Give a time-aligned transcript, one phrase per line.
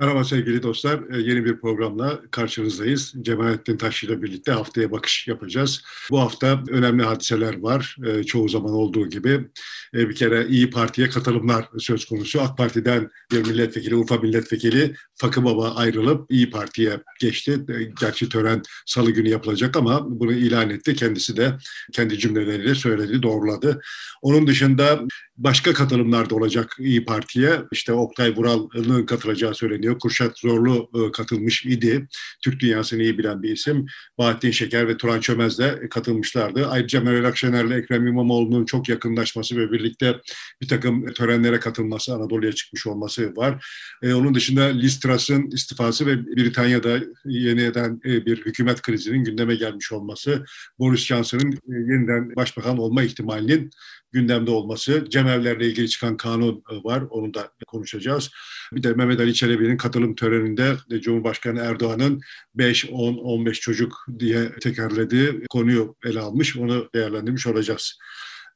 [0.00, 1.00] Merhaba sevgili dostlar.
[1.10, 3.14] Ee, yeni bir programla karşınızdayız.
[3.22, 5.82] Cemalettin Taşçı ile birlikte haftaya bakış yapacağız.
[6.10, 7.96] Bu hafta önemli hadiseler var.
[8.06, 9.48] Ee, çoğu zaman olduğu gibi.
[9.94, 12.40] Ee, bir kere İyi Parti'ye katılımlar söz konusu.
[12.40, 17.60] AK Parti'den bir milletvekili, Urfa milletvekili Fakı Baba ayrılıp İyi Parti'ye geçti.
[18.00, 20.94] Gerçi tören salı günü yapılacak ama bunu ilan etti.
[20.94, 21.56] Kendisi de
[21.92, 23.80] kendi cümleleriyle söyledi, doğruladı.
[24.22, 25.00] Onun dışında
[25.36, 27.62] başka katılımlar da olacak İyi Parti'ye.
[27.72, 29.83] İşte Oktay Vural'ın katılacağı söyleniyor.
[29.92, 32.08] Kurşat Zorlu e, katılmış idi.
[32.42, 33.86] Türk dünyasını iyi bilen bir isim.
[34.18, 36.66] Bahattin Şeker ve Turan Çömez de katılmışlardı.
[36.66, 40.16] Ayrıca Meral Akşener ile Ekrem İmamoğlu'nun çok yakınlaşması ve birlikte
[40.62, 43.66] bir takım törenlere katılması, Anadolu'ya çıkmış olması var.
[44.02, 49.92] Ee, onun dışında Liz Truss'ın istifası ve Britanya'da yeniden e, bir hükümet krizinin gündeme gelmiş
[49.92, 50.44] olması,
[50.78, 53.70] Boris Johnson'ın e, yeniden başbakan olma ihtimalinin
[54.14, 58.30] gündemde olması, cemevlerle ilgili çıkan kanun e, var, onu da konuşacağız.
[58.72, 62.20] Bir de Mehmet Ali Çelebi'nin katılım töreninde Cumhurbaşkanı Erdoğan'ın
[62.54, 67.98] 5, 10, 15 çocuk diye tekerlediği konuyu ele almış, onu değerlendirmiş olacağız.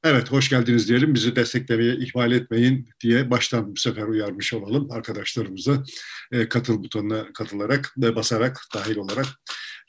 [0.05, 1.15] Evet, hoş geldiniz diyelim.
[1.15, 5.83] Bizi desteklemeye ihmal etmeyin diye baştan bu sefer uyarmış olalım arkadaşlarımızı.
[6.33, 9.27] E, katıl butonuna katılarak ve basarak dahil olarak.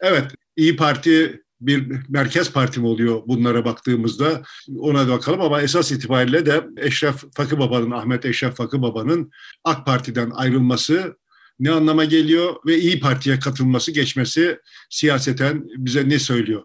[0.01, 4.41] Evet, İyi Parti bir merkez parti mi oluyor bunlara baktığımızda
[4.79, 9.31] ona da bakalım ama esas itibariyle de Eşref Fakı Baba'nın, Ahmet Eşref Fakı Baba'nın
[9.63, 11.17] AK Parti'den ayrılması
[11.59, 16.63] ne anlama geliyor ve İyi Parti'ye katılması, geçmesi siyaseten bize ne söylüyor?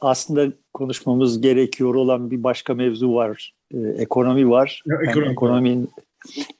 [0.00, 3.54] Aslında konuşmamız gerekiyor olan bir başka mevzu var.
[3.74, 4.82] Ee, ekonomi var.
[4.86, 5.24] Ya, ekonomi.
[5.24, 5.90] Yani ekonominin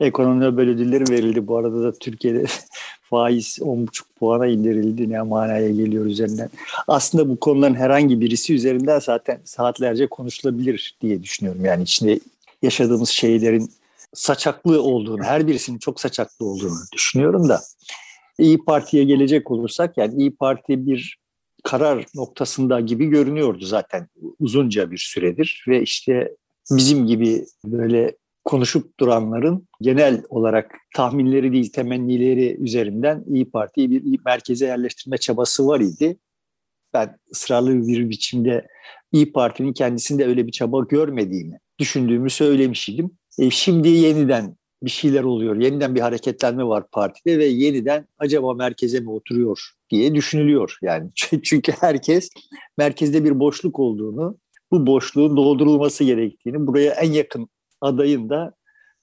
[0.00, 1.47] ekonomi Nobel ödülleri verildi.
[1.47, 2.45] Bu arada da Türkiye'de
[3.03, 5.11] faiz 10,5 puana indirildi.
[5.11, 6.50] Ne manaya geliyor üzerinden.
[6.89, 11.64] Aslında bu konuların herhangi birisi üzerinden zaten saatlerce konuşulabilir diye düşünüyorum.
[11.64, 12.20] Yani içinde
[12.62, 13.70] yaşadığımız şeylerin
[14.14, 17.61] saçaklı olduğunu, her birisinin çok saçaklı olduğunu düşünüyorum da.
[18.39, 21.19] İyi Parti'ye gelecek olursak yani İyi Parti bir
[21.64, 26.37] karar noktasında gibi görünüyordu zaten uzunca bir süredir ve işte
[26.71, 28.16] bizim gibi böyle
[28.47, 35.81] konuşup duranların genel olarak tahminleri değil temennileri üzerinden İyi Parti'yi bir merkeze yerleştirme çabası var
[35.81, 36.19] idi.
[36.95, 38.67] Ben ısrarlı bir biçimde
[39.12, 43.11] İyi Parti'nin kendisinde öyle bir çaba görmediğini düşündüğümü söylemiştim.
[43.39, 45.57] E, şimdi yeniden bir şeyler oluyor.
[45.57, 50.78] Yeniden bir hareketlenme var partide ve yeniden acaba merkeze mi oturuyor diye düşünülüyor.
[50.83, 51.11] Yani
[51.43, 52.31] çünkü herkes
[52.78, 54.39] merkezde bir boşluk olduğunu,
[54.71, 57.49] bu boşluğun doldurulması gerektiğini, buraya en yakın
[57.86, 58.54] adayın da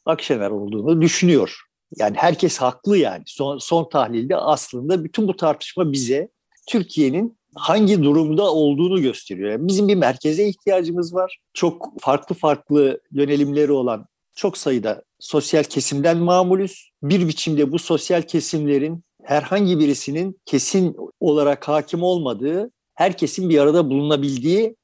[0.06, 1.62] Akşener olduğunu düşünüyor.
[1.98, 3.24] Yani herkes haklı yani.
[3.26, 6.30] Son, son tahlilde aslında bütün bu tartışma bize
[6.68, 9.52] Türkiye'nin hangi durumda olduğunu gösteriyor.
[9.52, 11.40] Yani bizim bir merkeze ihtiyacımız var.
[11.54, 14.06] Çok farklı farklı yönelimleri olan
[14.36, 16.90] çok sayıda sosyal kesimden mamulüz.
[17.04, 24.76] Bir biçimde bu sosyal kesimlerin herhangi birisinin kesin olarak hakim olmadığı, herkesin bir arada bulunabildiği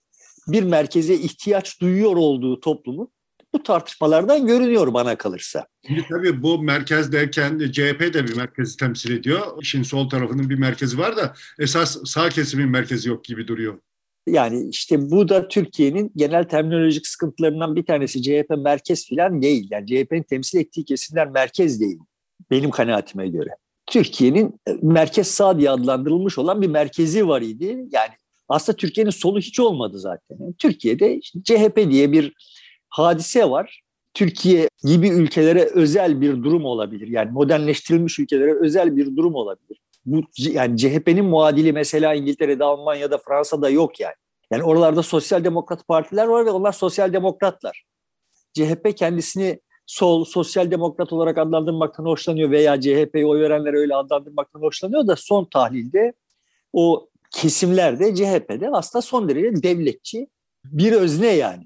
[0.48, 3.10] bir merkeze ihtiyaç duyuyor olduğu toplumun
[3.54, 5.66] bu tartışmalardan görünüyor bana kalırsa.
[5.88, 9.42] Şimdi tabii bu merkez derken CHP de bir merkezi temsil ediyor.
[9.62, 13.80] İşin sol tarafının bir merkezi var da esas sağ kesimin merkezi yok gibi duruyor.
[14.28, 18.22] Yani işte bu da Türkiye'nin genel terminolojik sıkıntılarından bir tanesi.
[18.22, 19.68] CHP merkez falan değil.
[19.72, 22.00] Yani CHP'nin temsil ettiği kesimler merkez değil.
[22.52, 23.50] Benim kanaatime göre.
[23.86, 27.66] Türkiye'nin e, merkez sağ diye adlandırılmış olan bir merkezi var idi.
[27.92, 28.12] Yani
[28.50, 30.38] aslında Türkiye'nin solu hiç olmadı zaten.
[30.40, 32.34] Yani Türkiye'de işte CHP diye bir
[32.90, 33.82] hadise var.
[34.14, 37.08] Türkiye gibi ülkelere özel bir durum olabilir.
[37.08, 39.82] Yani modernleştirilmiş ülkelere özel bir durum olabilir.
[40.06, 44.16] Bu yani CHP'nin muadili mesela İngiltere'de, Almanya'da, Fransa'da yok yani.
[44.52, 47.84] Yani oralarda sosyal demokrat partiler var ve onlar sosyal demokratlar.
[48.54, 55.08] CHP kendisini sol, sosyal demokrat olarak adlandırmaktan hoşlanıyor veya CHP'yi oy verenlere öyle adlandırmaktan hoşlanıyor
[55.08, 56.14] da son tahlilde
[56.74, 60.28] o kesimlerde CHP'de aslında son derece devletçi
[60.66, 61.64] bir özne yani.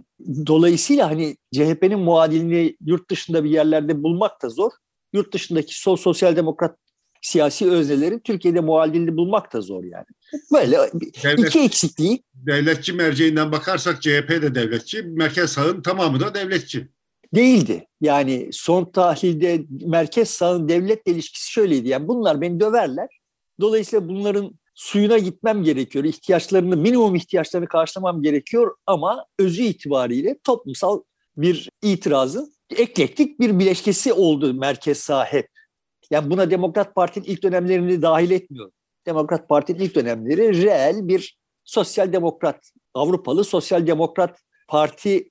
[0.47, 4.71] Dolayısıyla hani CHP'nin muadilini yurt dışında bir yerlerde bulmak da zor.
[5.13, 6.77] Yurt dışındaki sol sosyal demokrat
[7.21, 10.05] siyasi özneleri Türkiye'de muadilini bulmak da zor yani.
[10.53, 10.77] Böyle
[11.23, 12.23] Devlet, iki eksikliği.
[12.33, 16.87] Devletçi merceğinden bakarsak CHP de devletçi, merkez sağın tamamı da devletçi.
[17.35, 17.87] Değildi.
[18.01, 21.89] Yani son tahlilde merkez sağın devletle ilişkisi şöyleydi.
[21.89, 23.07] Yani bunlar beni döverler.
[23.61, 26.05] Dolayısıyla bunların suyuna gitmem gerekiyor.
[26.05, 31.01] İhtiyaçlarını, minimum ihtiyaçlarını karşılamam gerekiyor ama özü itibariyle toplumsal
[31.37, 35.47] bir itirazın eklektik bir bileşkesi oldu merkez sağ hep.
[36.11, 38.73] Yani buna Demokrat Parti'nin ilk dönemlerini dahil etmiyorum.
[39.05, 45.29] Demokrat Parti'nin ilk dönemleri reel bir sosyal demokrat, Avrupalı sosyal demokrat parti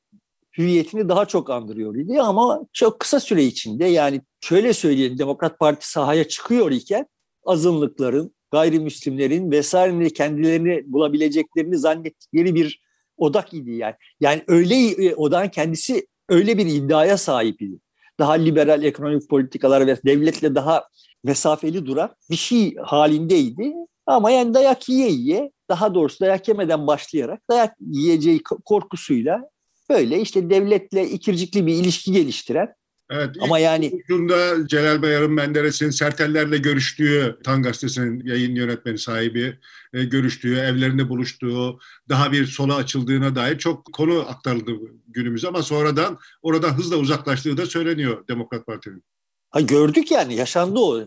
[0.59, 5.91] hüviyetini daha çok andırıyor idi ama çok kısa süre içinde yani şöyle söyleyelim Demokrat Parti
[5.91, 7.07] sahaya çıkıyor iken
[7.45, 12.83] azınlıkların, gayrimüslimlerin vesairenin kendilerini bulabileceklerini zannettikleri bir
[13.17, 13.95] odak idi yani.
[14.21, 17.79] Yani öyle e, odağın kendisi öyle bir iddiaya sahip idi.
[18.19, 20.85] Daha liberal ekonomik politikalar ve devletle daha
[21.25, 23.73] mesafeli duran bir şey halindeydi.
[24.07, 29.43] Ama yani dayak yiye yiye daha doğrusu dayak yemeden başlayarak dayak yiyeceği korkusuyla
[29.91, 32.75] böyle işte devletle ikircikli bir ilişki geliştiren
[33.15, 39.59] Evet, Ama yani ucunda Celal Bayar'ın Menderes'in Sertellerle görüştüğü, Tan Gazetesi'nin yayın yönetmeni sahibi
[39.93, 41.79] e, görüştüğü, evlerinde buluştuğu,
[42.09, 44.73] daha bir sola açıldığına dair çok konu aktarıldı
[45.09, 49.05] günümüze ama sonradan orada hızla uzaklaştığı da söyleniyor Demokrat Parti'nin.
[49.51, 51.01] Ha gördük yani yaşandı o.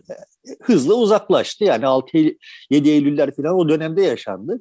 [0.62, 2.36] Hızla uzaklaştı yani 6-7
[2.70, 4.58] Eylüller falan o dönemde yaşandı.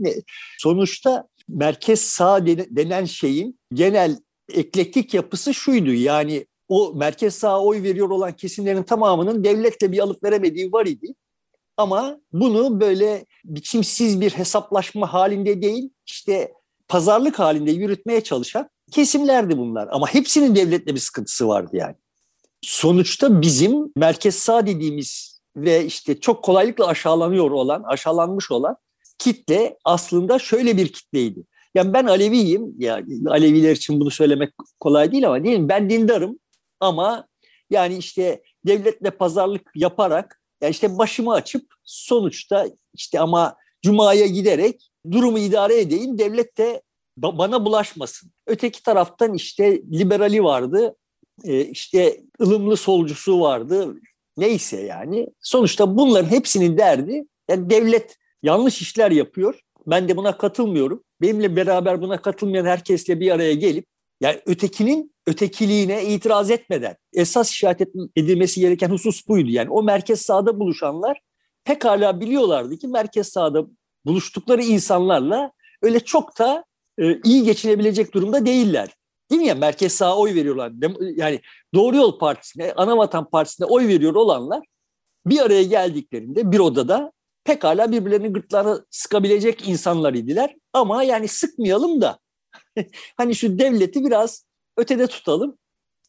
[0.57, 4.17] Sonuçta merkez sağ denen şeyin genel
[4.53, 10.23] eklektik yapısı şuydu yani o merkez sağa oy veriyor olan kesimlerin tamamının devletle bir alıp
[10.23, 11.13] veremediği var idi.
[11.77, 16.53] Ama bunu böyle biçimsiz bir hesaplaşma halinde değil, işte
[16.87, 19.87] pazarlık halinde yürütmeye çalışan kesimlerdi bunlar.
[19.91, 21.95] Ama hepsinin devletle bir sıkıntısı vardı yani.
[22.61, 28.77] Sonuçta bizim merkez sağ dediğimiz ve işte çok kolaylıkla aşağılanıyor olan, aşağılanmış olan
[29.17, 31.43] kitle aslında şöyle bir kitleydi.
[31.75, 36.39] Yani ben Aleviyim, ya Aleviler için bunu söylemek kolay değil ama diyelim ben dindarım
[36.79, 37.27] ama
[37.69, 45.39] yani işte devletle pazarlık yaparak yani işte başımı açıp sonuçta işte ama Cuma'ya giderek durumu
[45.39, 46.17] idare edeyim.
[46.17, 46.81] Devlet de
[47.17, 48.31] bana bulaşmasın.
[48.47, 50.95] Öteki taraftan işte liberali vardı.
[51.43, 53.95] E, işte ılımlı solcusu vardı.
[54.37, 55.27] Neyse yani.
[55.41, 59.59] Sonuçta bunların hepsinin derdi yani devlet yanlış işler yapıyor.
[59.87, 61.03] Ben de buna katılmıyorum.
[61.21, 63.85] Benimle beraber buna katılmayan herkesle bir araya gelip
[64.21, 67.81] yani ötekinin ötekiliğine itiraz etmeden esas işaret
[68.15, 69.49] edilmesi gereken husus buydu.
[69.49, 71.21] Yani o merkez sağda buluşanlar
[71.63, 73.65] pekala biliyorlardı ki merkez sağda
[74.05, 75.51] buluştukları insanlarla
[75.81, 76.65] öyle çok da
[76.99, 78.89] e, iyi geçinebilecek durumda değiller.
[79.31, 79.55] Değil mi ya?
[79.55, 80.71] Merkez sağa oy veriyorlar.
[81.15, 81.41] Yani
[81.73, 84.63] Doğru Yol Partisi'ne, Anavatan Partisi'ne oy veriyor olanlar
[85.25, 87.11] bir araya geldiklerinde bir odada
[87.43, 90.55] pekala birbirlerinin gırtlağına sıkabilecek insanlar idiler.
[90.73, 92.19] Ama yani sıkmayalım da
[93.17, 94.45] hani şu devleti biraz
[94.77, 95.57] ötede tutalım.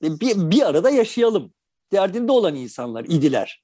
[0.05, 1.53] E, bir, bir arada yaşayalım.
[1.93, 3.63] Derdinde olan insanlar idiler.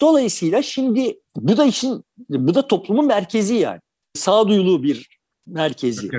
[0.00, 3.80] Dolayısıyla şimdi bu da işin bu da toplumun merkezi yani.
[4.14, 6.10] Sağduyulu bir merkezi.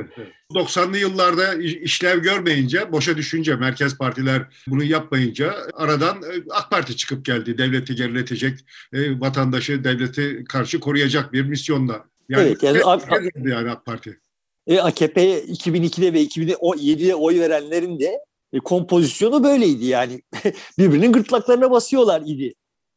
[0.54, 7.26] 90'lı yıllarda işlev görmeyince, boşa düşünce, merkez partiler bunu yapmayınca aradan e, AK Parti çıkıp
[7.26, 7.58] geldi.
[7.58, 8.60] Devleti geriletecek,
[8.94, 12.06] e, vatandaşı devleti karşı koruyacak bir misyonla.
[12.30, 14.20] Yani evet, yani, AK, yani AK Parti.
[14.70, 18.20] E, AKP'ye 2002'de ve 2007'de oy verenlerin de
[18.54, 20.22] e, kompozisyonu böyleydi yani.
[20.78, 22.54] Birbirinin gırtlaklarına basıyorlar idi.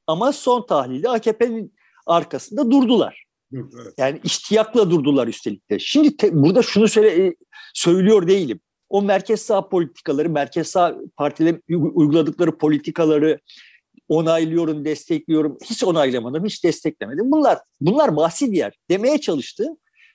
[0.07, 1.75] Ama son tahlilde AKP'nin
[2.07, 3.25] arkasında durdular.
[3.55, 3.95] Evet.
[3.99, 5.79] Yani iştiyakla durdular üstelik de.
[5.79, 7.35] Şimdi te, burada şunu söyle, e,
[7.75, 8.61] söylüyor değilim.
[8.89, 13.41] O merkez sağ politikaları, merkez sağ partilerin uyguladıkları politikaları
[14.09, 15.59] onaylıyorum, destekliyorum.
[15.65, 17.31] Hiç onaylamadım, hiç desteklemedim.
[17.31, 18.73] Bunlar bunlar bahsi diğer.
[18.91, 19.67] Demeye çalıştı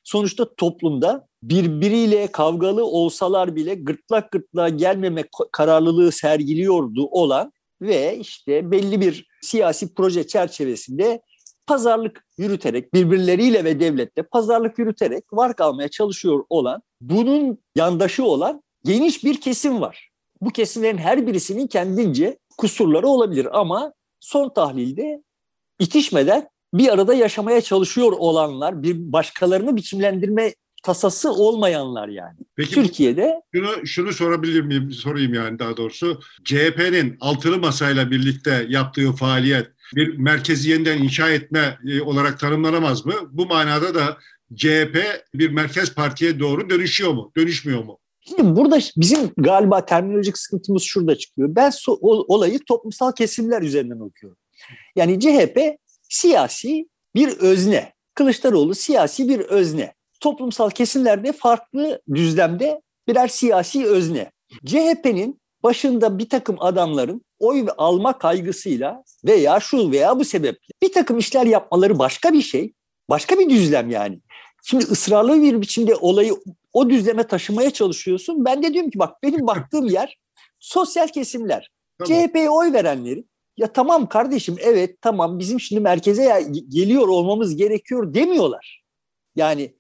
[0.07, 7.51] sonuçta toplumda birbiriyle kavgalı olsalar bile gırtlak gırtlağa gelmeme kararlılığı sergiliyordu olan
[7.81, 11.21] ve işte belli bir siyasi proje çerçevesinde
[11.67, 19.23] pazarlık yürüterek birbirleriyle ve devletle pazarlık yürüterek var kalmaya çalışıyor olan bunun yandaşı olan geniş
[19.23, 20.09] bir kesim var.
[20.41, 25.23] Bu kesimlerin her birisinin kendince kusurları olabilir ama son tahlilde
[25.79, 32.37] itişmeden bir arada yaşamaya çalışıyor olanlar, bir başkalarını biçimlendirme tasası olmayanlar yani.
[32.55, 34.91] Peki, Türkiye'de şunu şunu sorabilir miyim?
[34.91, 36.19] Sorayım yani daha doğrusu.
[36.45, 43.13] CHP'nin altılı masayla birlikte yaptığı faaliyet bir merkezi yeniden inşa etme e, olarak tanımlanamaz mı?
[43.31, 44.17] Bu manada da
[44.55, 44.97] CHP
[45.33, 47.31] bir merkez partiye doğru dönüşüyor mu?
[47.37, 47.99] Dönüşmüyor mu?
[48.21, 51.49] Şimdi burada bizim galiba terminolojik sıkıntımız şurada çıkıyor.
[51.55, 54.37] Ben so- olayı toplumsal kesimler üzerinden okuyorum.
[54.95, 55.77] Yani CHP
[56.09, 57.93] siyasi bir özne.
[58.13, 59.93] Kılıçdaroğlu siyasi bir özne.
[60.19, 64.31] Toplumsal kesimlerde farklı düzlemde birer siyasi özne.
[64.65, 71.17] CHP'nin başında bir takım adamların oy alma kaygısıyla veya şu veya bu sebeple bir takım
[71.17, 72.73] işler yapmaları başka bir şey.
[73.09, 74.19] Başka bir düzlem yani.
[74.63, 76.33] Şimdi ısrarlı bir biçimde olayı
[76.73, 78.45] o düzleme taşımaya çalışıyorsun.
[78.45, 80.17] Ben de diyorum ki bak benim baktığım yer
[80.59, 81.71] sosyal kesimler.
[81.99, 82.27] Tamam.
[82.27, 88.83] CHP'ye oy verenlerin ya tamam kardeşim evet tamam bizim şimdi merkeze geliyor olmamız gerekiyor demiyorlar.
[89.35, 89.73] Yani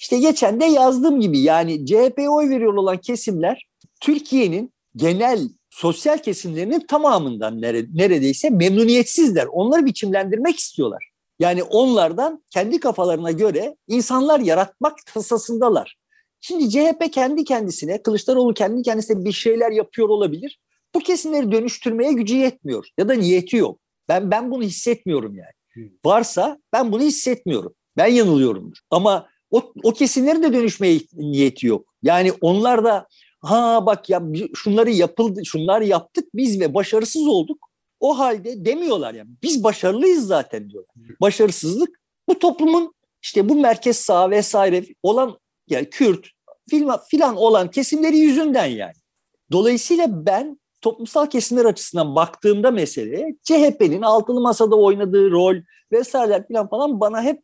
[0.00, 3.66] işte geçen de yazdığım gibi yani CHP'ye oy veriyor olan kesimler
[4.00, 7.60] Türkiye'nin genel sosyal kesimlerinin tamamından
[7.94, 9.46] neredeyse memnuniyetsizler.
[9.46, 11.08] Onları biçimlendirmek istiyorlar.
[11.38, 15.96] Yani onlardan kendi kafalarına göre insanlar yaratmak tasasındalar.
[16.40, 20.60] Şimdi CHP kendi kendisine, Kılıçdaroğlu kendi kendisine bir şeyler yapıyor olabilir.
[20.94, 23.78] Bu kesimleri dönüştürmeye gücü yetmiyor ya da niyeti yok.
[24.08, 25.88] Ben ben bunu hissetmiyorum yani.
[26.04, 27.74] Varsa ben bunu hissetmiyorum.
[27.96, 28.78] Ben yanılıyorumdur.
[28.90, 31.86] Ama o, o kesimlerin de dönüşmeye niyeti yok.
[32.02, 33.06] Yani onlar da
[33.40, 34.22] ha bak ya
[34.54, 37.68] şunları yapıldı, şunlar yaptık biz ve başarısız olduk.
[38.00, 40.94] O halde demiyorlar yani biz başarılıyız zaten diyorlar.
[41.20, 46.26] Başarısızlık bu toplumun işte bu merkez sağ vesaire olan yani Kürt
[46.70, 48.94] filan, filan olan kesimleri yüzünden yani.
[49.52, 55.56] Dolayısıyla ben toplumsal kesimler açısından baktığımda meseleye CHP'nin altılı masada oynadığı rol
[55.92, 57.42] vesaireler falan falan bana hep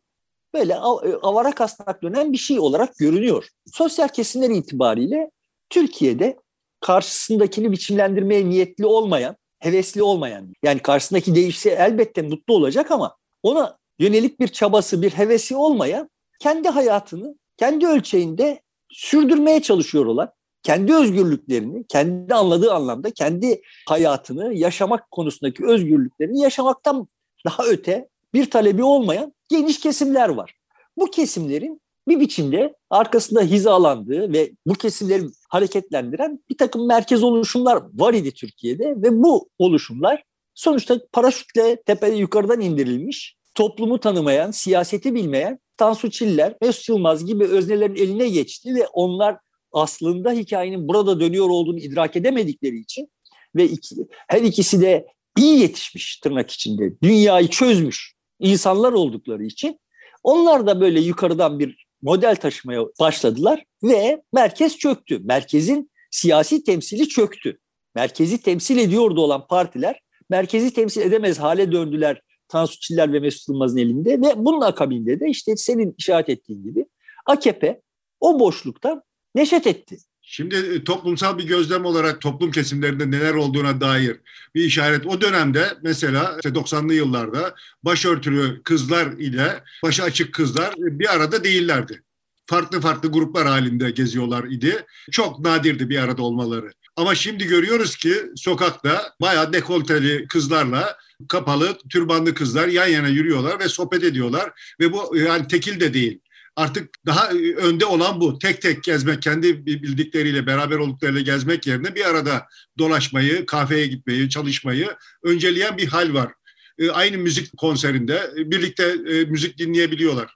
[0.53, 0.75] böyle
[1.21, 3.47] avara kasnak dönen bir şey olarak görünüyor.
[3.73, 5.31] Sosyal kesimler itibariyle
[5.69, 6.37] Türkiye'de
[6.81, 14.39] karşısındakini biçimlendirmeye niyetli olmayan, hevesli olmayan, yani karşısındaki değişse elbette mutlu olacak ama ona yönelik
[14.39, 20.31] bir çabası, bir hevesi olmayan, kendi hayatını kendi ölçeğinde sürdürmeye çalışıyor olan,
[20.63, 27.07] kendi özgürlüklerini, kendi anladığı anlamda kendi hayatını yaşamak konusundaki özgürlüklerini yaşamaktan
[27.45, 30.55] daha öte bir talebi olmayan geniş kesimler var.
[30.97, 38.13] Bu kesimlerin bir biçimde arkasında hizalandığı ve bu kesimleri hareketlendiren bir takım merkez oluşumlar var
[38.13, 40.23] idi Türkiye'de ve bu oluşumlar
[40.55, 47.95] sonuçta paraşütle tepede yukarıdan indirilmiş, toplumu tanımayan, siyaseti bilmeyen Tansu Çiller, Mesut Yılmaz gibi öznelerin
[47.95, 49.37] eline geçti ve onlar
[49.71, 53.11] aslında hikayenin burada dönüyor olduğunu idrak edemedikleri için
[53.55, 53.95] ve iki,
[54.27, 55.07] her ikisi de
[55.37, 59.79] iyi yetişmiş tırnak içinde, dünyayı çözmüş insanlar oldukları için
[60.23, 65.19] onlar da böyle yukarıdan bir model taşımaya başladılar ve merkez çöktü.
[65.23, 67.59] Merkezin siyasi temsili çöktü.
[67.95, 73.77] Merkezi temsil ediyordu olan partiler merkezi temsil edemez hale döndüler Tansu Çiller ve Mesut Yılmaz'ın
[73.77, 76.85] elinde ve bunun akabinde de işte senin işaret ettiğin gibi
[77.25, 77.81] AKP
[78.19, 79.03] o boşluktan
[79.35, 79.97] neşet etti.
[80.31, 84.17] Şimdi e, toplumsal bir gözlem olarak toplum kesimlerinde neler olduğuna dair
[84.55, 85.05] bir işaret.
[85.05, 92.03] O dönemde mesela işte 90'lı yıllarda başörtülü kızlar ile başı açık kızlar bir arada değillerdi.
[92.45, 94.85] Farklı farklı gruplar halinde geziyorlar idi.
[95.11, 96.71] Çok nadirdi bir arada olmaları.
[96.95, 103.69] Ama şimdi görüyoruz ki sokakta bayağı dekolteli kızlarla kapalı türbanlı kızlar yan yana yürüyorlar ve
[103.69, 106.19] sohbet ediyorlar ve bu yani tekil de değil
[106.59, 108.39] artık daha e, önde olan bu.
[108.39, 112.45] Tek tek gezmek, kendi bildikleriyle, beraber olduklarıyla gezmek yerine bir arada
[112.77, 116.33] dolaşmayı, kahveye gitmeyi, çalışmayı önceleyen bir hal var.
[116.79, 118.95] E, aynı müzik konserinde e, birlikte
[119.27, 120.35] müzik dinleyebiliyorlar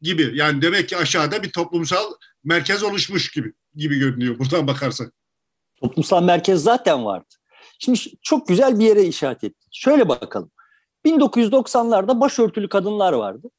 [0.00, 0.30] gibi.
[0.34, 2.04] Yani demek ki aşağıda bir toplumsal
[2.44, 5.12] merkez oluşmuş gibi gibi görünüyor buradan bakarsak.
[5.80, 7.34] Toplumsal merkez zaten vardı.
[7.78, 9.66] Şimdi çok güzel bir yere işaret etti.
[9.72, 10.50] Şöyle bakalım.
[11.06, 13.50] 1990'larda başörtülü kadınlar vardı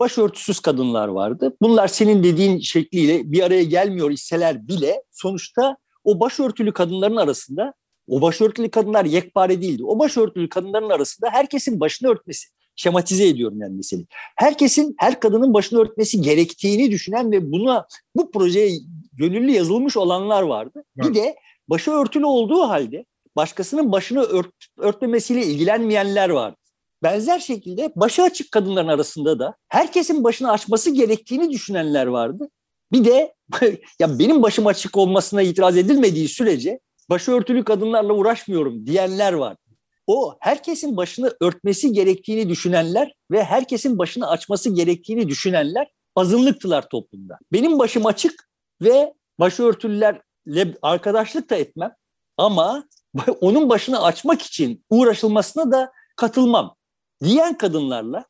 [0.00, 1.56] başörtüsüz kadınlar vardı.
[1.62, 7.74] Bunlar senin dediğin şekliyle bir araya gelmiyor iseler bile sonuçta o başörtülü kadınların arasında
[8.08, 9.84] o başörtülü kadınlar yekpare değildi.
[9.84, 14.06] O başörtülü kadınların arasında herkesin başını örtmesi, şematize ediyorum yani meseleyi.
[14.36, 17.86] Herkesin, her kadının başını örtmesi gerektiğini düşünen ve buna
[18.16, 18.78] bu projeye
[19.12, 20.84] gönüllü yazılmış olanlar vardı.
[20.96, 21.10] Evet.
[21.10, 21.36] Bir de
[21.68, 23.04] başı örtülü olduğu halde
[23.36, 26.56] başkasının başını ört, örtmemesiyle ilgilenmeyenler vardı.
[27.02, 32.48] Benzer şekilde başı açık kadınların arasında da herkesin başını açması gerektiğini düşünenler vardı.
[32.92, 33.34] Bir de
[33.98, 39.60] ya benim başım açık olmasına itiraz edilmediği sürece başörtülü kadınlarla uğraşmıyorum diyenler vardı.
[40.06, 47.38] O herkesin başını örtmesi gerektiğini düşünenler ve herkesin başını açması gerektiğini düşünenler azınlıktılar toplumda.
[47.52, 48.48] Benim başım açık
[48.82, 51.92] ve başörtülülerle arkadaşlık da etmem
[52.36, 52.84] ama
[53.40, 56.77] onun başını açmak için uğraşılmasına da katılmam
[57.22, 58.24] diyen kadınlarla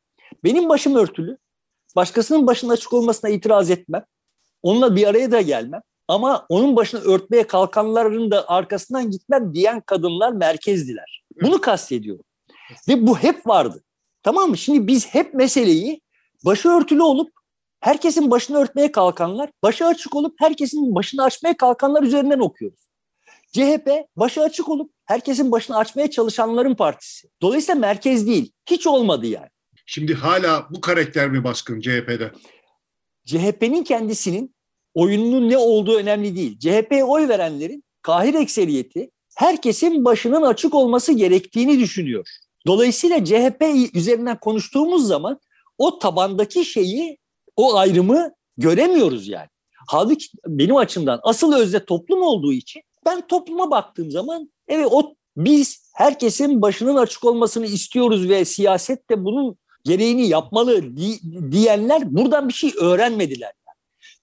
[0.44, 1.38] benim başım örtülü,
[1.96, 4.04] başkasının başının açık olmasına itiraz etmem,
[4.62, 10.32] onunla bir araya da gelmem ama onun başını örtmeye kalkanların da arkasından gitmem diyen kadınlar
[10.32, 11.24] merkezdiler.
[11.42, 12.24] Bunu kastediyorum.
[12.88, 13.82] Ve bu hep vardı.
[14.22, 14.58] Tamam mı?
[14.58, 16.00] Şimdi biz hep meseleyi
[16.44, 17.30] başı örtülü olup
[17.80, 22.87] herkesin başını örtmeye kalkanlar, başı açık olup herkesin başını açmaya kalkanlar üzerinden okuyoruz.
[23.52, 27.28] CHP başı açık olup herkesin başını açmaya çalışanların partisi.
[27.42, 28.52] Dolayısıyla merkez değil.
[28.70, 29.48] Hiç olmadı yani.
[29.86, 32.32] Şimdi hala bu karakter mi baskın CHP'de?
[33.26, 34.54] CHP'nin kendisinin
[34.94, 36.58] oyununun ne olduğu önemli değil.
[36.58, 42.28] CHP'ye oy verenlerin kahir ekseriyeti herkesin başının açık olması gerektiğini düşünüyor.
[42.66, 43.64] Dolayısıyla CHP
[43.94, 45.40] üzerinden konuştuğumuz zaman
[45.78, 47.18] o tabandaki şeyi,
[47.56, 49.48] o ayrımı göremiyoruz yani.
[49.88, 55.90] Halbuki benim açımdan asıl özde toplum olduğu için Ben topluma baktığım zaman evet o biz
[55.94, 61.18] herkesin başının açık olmasını istiyoruz ve siyaset de bunun gereğini yapmalı di,
[61.52, 63.52] diyenler buradan bir şey öğrenmediler.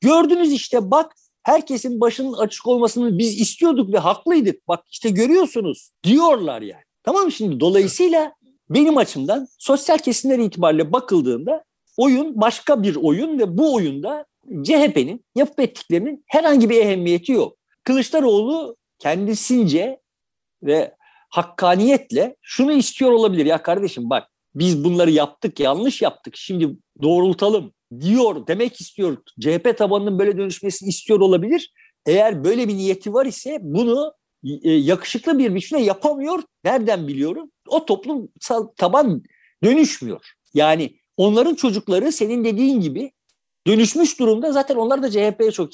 [0.01, 4.67] Gördünüz işte bak herkesin başının açık olmasını biz istiyorduk ve haklıydık.
[4.67, 6.83] Bak işte görüyorsunuz diyorlar yani.
[7.03, 8.33] Tamam şimdi dolayısıyla
[8.69, 11.63] benim açımdan sosyal kesimler itibariyle bakıldığında
[11.97, 14.25] oyun başka bir oyun ve bu oyunda
[14.63, 17.57] CHP'nin yapıp ettiklerinin herhangi bir ehemmiyeti yok.
[17.85, 19.99] Kılıçdaroğlu kendisince
[20.63, 20.95] ve
[21.29, 23.45] hakkaniyetle şunu istiyor olabilir.
[23.45, 26.69] Ya kardeşim bak biz bunları yaptık yanlış yaptık şimdi
[27.01, 29.17] doğrultalım diyor demek istiyor.
[29.39, 31.73] CHP tabanının böyle dönüşmesini istiyor olabilir.
[32.05, 34.13] Eğer böyle bir niyeti var ise bunu
[34.63, 36.43] e, yakışıklı bir biçimde yapamıyor.
[36.63, 37.51] Nereden biliyorum?
[37.67, 39.23] O toplumsal taban
[39.63, 40.31] dönüşmüyor.
[40.53, 43.11] Yani onların çocukları senin dediğin gibi
[43.67, 44.51] dönüşmüş durumda.
[44.51, 45.71] Zaten onlar da CHP'ye çok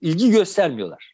[0.00, 1.11] ilgi göstermiyorlar.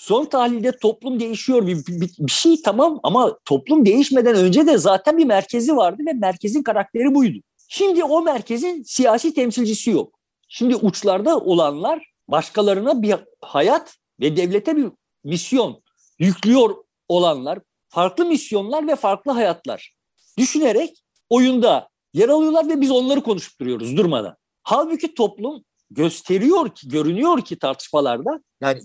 [0.00, 5.18] Son tahlilde toplum değişiyor bir, bir, bir şey tamam ama toplum değişmeden önce de zaten
[5.18, 7.38] bir merkezi vardı ve merkezin karakteri buydu.
[7.68, 10.18] Şimdi o merkezin siyasi temsilcisi yok.
[10.48, 14.86] Şimdi uçlarda olanlar başkalarına bir hayat ve devlete bir
[15.24, 15.82] misyon
[16.18, 16.76] yüklüyor
[17.08, 19.94] olanlar, farklı misyonlar ve farklı hayatlar
[20.38, 24.36] düşünerek oyunda yer alıyorlar ve biz onları konuşup duruyoruz durmadan.
[24.62, 28.80] Halbuki toplum gösteriyor ki, görünüyor ki tartışmalarda yani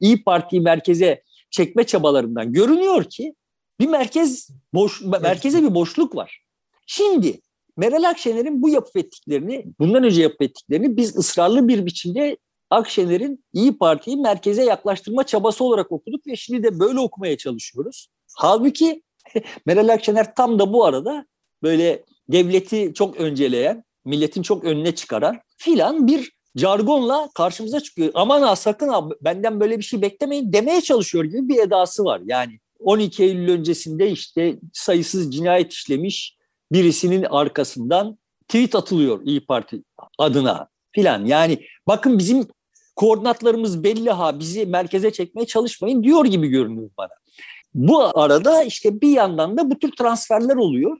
[0.00, 3.34] İyi Parti merkeze çekme çabalarından görünüyor ki
[3.80, 6.42] bir merkez boş merkeze bir boşluk var.
[6.86, 7.40] Şimdi
[7.76, 12.36] Meral Akşener'in bu yapıp ettiklerini, bundan önce yapıp ettiklerini biz ısrarlı bir biçimde
[12.70, 18.08] Akşener'in İyi Parti'yi merkeze yaklaştırma çabası olarak okuduk ve şimdi de böyle okumaya çalışıyoruz.
[18.36, 19.02] Halbuki
[19.66, 21.26] Meral Akşener tam da bu arada
[21.62, 28.10] böyle devleti çok önceleyen, milletin çok önüne çıkaran filan bir jargonla karşımıza çıkıyor.
[28.14, 32.20] Aman ha sakın ha benden böyle bir şey beklemeyin demeye çalışıyor gibi bir edası var.
[32.24, 36.36] Yani 12 Eylül öncesinde işte sayısız cinayet işlemiş
[36.72, 39.82] birisinin arkasından tweet atılıyor İyi Parti
[40.18, 41.24] adına filan.
[41.24, 42.46] Yani bakın bizim
[42.96, 47.10] koordinatlarımız belli ha bizi merkeze çekmeye çalışmayın diyor gibi görünüyor bana.
[47.74, 50.98] Bu arada işte bir yandan da bu tür transferler oluyor.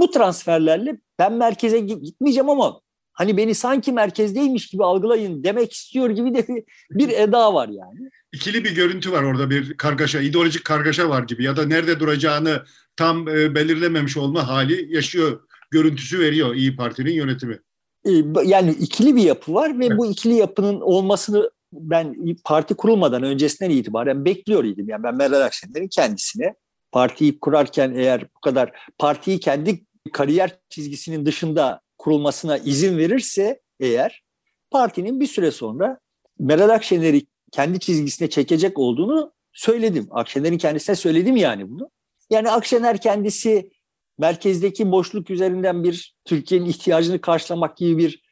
[0.00, 2.80] Bu transferlerle ben merkeze gitmeyeceğim ama
[3.12, 8.10] hani beni sanki merkezdeymiş gibi algılayın demek istiyor gibi de bir, bir eda var yani.
[8.32, 12.62] İkili bir görüntü var orada bir kargaşa, ideolojik kargaşa var gibi ya da nerede duracağını
[12.96, 17.58] tam e, belirlememiş olma hali yaşıyor, görüntüsü veriyor İyi Parti'nin yönetimi.
[18.04, 18.10] E,
[18.44, 19.98] yani ikili bir yapı var ve evet.
[19.98, 24.88] bu ikili yapının olmasını ben parti kurulmadan öncesinden itibaren bekliyor idim.
[24.88, 26.54] Yani ben Meral Akşener'in kendisine
[26.92, 34.22] partiyi kurarken eğer bu kadar partiyi kendi kariyer çizgisinin dışında kurulmasına izin verirse eğer
[34.70, 35.98] partinin bir süre sonra
[36.38, 40.08] Meral Akşener'i kendi çizgisine çekecek olduğunu söyledim.
[40.10, 41.90] Akşener'in kendisine söyledim yani bunu.
[42.30, 43.70] Yani Akşener kendisi
[44.18, 48.22] merkezdeki boşluk üzerinden bir Türkiye'nin ihtiyacını karşılamak gibi bir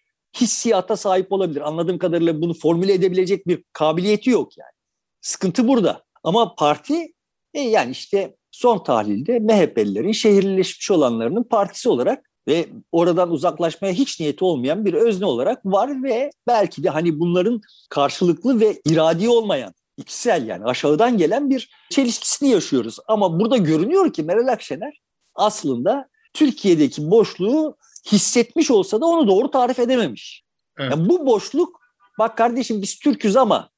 [0.41, 1.69] hissiyata sahip olabilir.
[1.69, 4.73] Anladığım kadarıyla bunu formüle edebilecek bir kabiliyeti yok yani.
[5.21, 6.05] Sıkıntı burada.
[6.25, 7.13] Ama parti
[7.55, 14.44] e yani işte son tahlilde MHP'lilerin şehirleşmiş olanlarının partisi olarak ve oradan uzaklaşmaya hiç niyeti
[14.44, 20.46] olmayan bir özne olarak var ve belki de hani bunların karşılıklı ve iradi olmayan ikisel
[20.46, 22.98] yani aşağıdan gelen bir çelişkisini yaşıyoruz.
[23.09, 25.00] Ama burada görünüyor ki Meral Akşener
[25.35, 27.76] aslında Türkiye'deki boşluğu
[28.12, 30.42] hissetmiş olsa da onu doğru tarif edememiş.
[30.79, 30.90] Evet.
[30.90, 31.81] Yani bu boşluk
[32.18, 33.70] bak kardeşim biz Türk'üz ama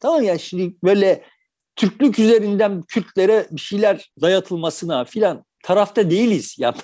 [0.00, 1.24] tamam ya yani şimdi böyle
[1.76, 6.56] Türklük üzerinden Kürtlere bir şeyler dayatılmasına filan tarafta değiliz.
[6.58, 6.74] Ya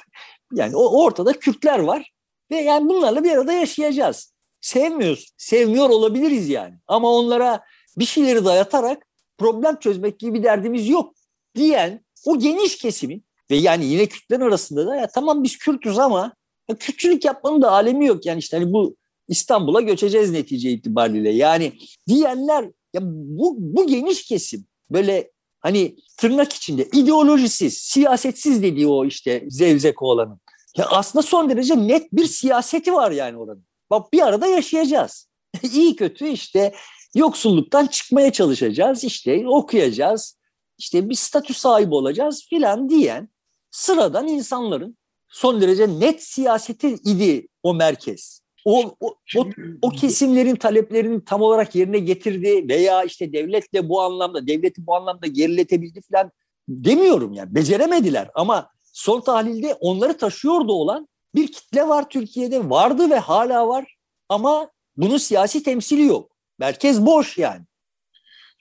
[0.52, 2.12] yani o ortada Kürtler var
[2.50, 4.32] ve yani bunlarla bir arada yaşayacağız.
[4.60, 6.74] Sevmiyoruz, sevmiyor olabiliriz yani.
[6.86, 7.60] Ama onlara
[7.98, 9.06] bir şeyleri dayatarak
[9.38, 11.14] problem çözmek gibi bir derdimiz yok
[11.56, 16.32] diyen o geniş kesimin ve yani yine Kürtler arasında da ya tamam biz Kürtüz ama
[16.68, 18.26] ya Kürtçülük yapmanın da alemi yok.
[18.26, 18.96] Yani işte hani bu
[19.28, 21.30] İstanbul'a göçeceğiz netice itibariyle.
[21.30, 21.72] Yani
[22.08, 29.44] diyenler ya bu, bu geniş kesim böyle hani tırnak içinde ideolojisiz, siyasetsiz dediği o işte
[29.48, 30.40] zevzek olanın.
[30.76, 33.64] Ya aslında son derece net bir siyaseti var yani oranın.
[33.90, 35.28] Bak bir arada yaşayacağız.
[35.72, 36.74] İyi kötü işte
[37.14, 39.04] yoksulluktan çıkmaya çalışacağız.
[39.04, 40.38] işte okuyacağız.
[40.78, 43.28] işte bir statü sahibi olacağız filan diyen
[43.70, 44.96] sıradan insanların
[45.28, 48.42] son derece net siyaseti idi o merkez.
[48.64, 49.48] O, o, o,
[49.82, 55.26] o kesimlerin taleplerini tam olarak yerine getirdi veya işte devletle bu anlamda, devleti bu anlamda
[55.26, 56.30] geriletebildi falan
[56.68, 57.54] demiyorum yani.
[57.54, 62.70] Beceremediler ama son tahlilde onları taşıyordu olan bir kitle var Türkiye'de.
[62.70, 63.96] Vardı ve hala var
[64.28, 66.30] ama bunun siyasi temsili yok.
[66.58, 67.64] Merkez boş yani.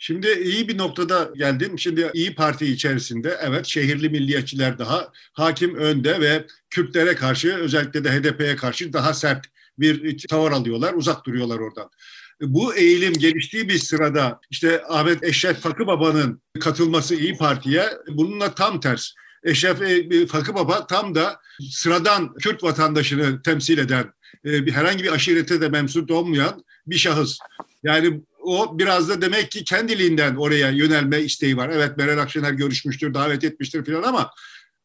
[0.01, 1.79] Şimdi iyi bir noktada geldim.
[1.79, 8.12] Şimdi İyi Parti içerisinde evet şehirli milliyetçiler daha hakim önde ve Kürtlere karşı özellikle de
[8.12, 9.45] HDP'ye karşı daha sert
[9.79, 11.89] bir tavır alıyorlar, uzak duruyorlar oradan.
[12.41, 18.79] Bu eğilim geliştiği bir sırada işte Ahmet Eşref Fakı Baba'nın katılması İyi Parti'ye bununla tam
[18.79, 19.11] ters.
[19.43, 21.39] Eşref e, Fakı Baba tam da
[21.69, 24.13] sıradan Kürt vatandaşını temsil eden,
[24.45, 27.37] e, herhangi bir aşirete de mensup olmayan bir şahıs.
[27.83, 31.69] Yani o biraz da demek ki kendiliğinden oraya yönelme isteği var.
[31.69, 34.31] Evet Meral Akşener görüşmüştür, davet etmiştir falan ama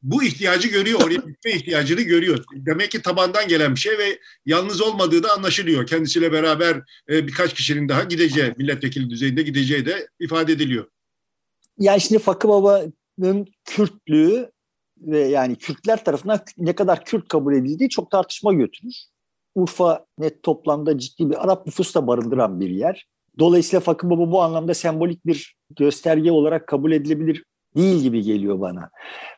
[0.05, 2.45] bu ihtiyacı görüyor, oraya gitme ihtiyacını görüyor.
[2.55, 5.87] Demek ki tabandan gelen bir şey ve yalnız olmadığı da anlaşılıyor.
[5.87, 6.77] Kendisiyle beraber
[7.09, 10.89] e, birkaç kişinin daha gideceği, milletvekili düzeyinde gideceği de ifade ediliyor.
[11.79, 14.51] Yani şimdi Fakı Baba'nın Kürtlüğü
[14.99, 18.95] ve yani Kürtler tarafından ne kadar Kürt kabul edildiği çok tartışma götürür.
[19.55, 23.07] Urfa net toplamda ciddi bir Arap nüfus barındıran bir yer.
[23.39, 27.45] Dolayısıyla Fakı Baba bu anlamda sembolik bir gösterge olarak kabul edilebilir
[27.77, 28.91] değil gibi geliyor bana.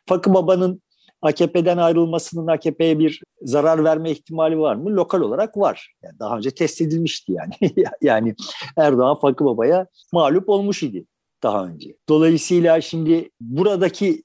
[0.07, 0.83] Fakı Baba'nın
[1.23, 4.91] AKP'den ayrılmasının AKP'ye bir zarar verme ihtimali var mı?
[4.91, 5.95] Lokal olarak var.
[6.03, 7.75] Yani daha önce test edilmişti yani.
[8.03, 8.35] yani
[8.77, 11.07] Erdoğan Fakı Baba'ya mağlup olmuş idi
[11.43, 11.97] daha önce.
[12.09, 14.23] Dolayısıyla şimdi buradaki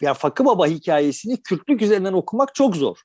[0.00, 2.96] yani Fakı Baba hikayesini Kürtlük üzerinden okumak çok zor.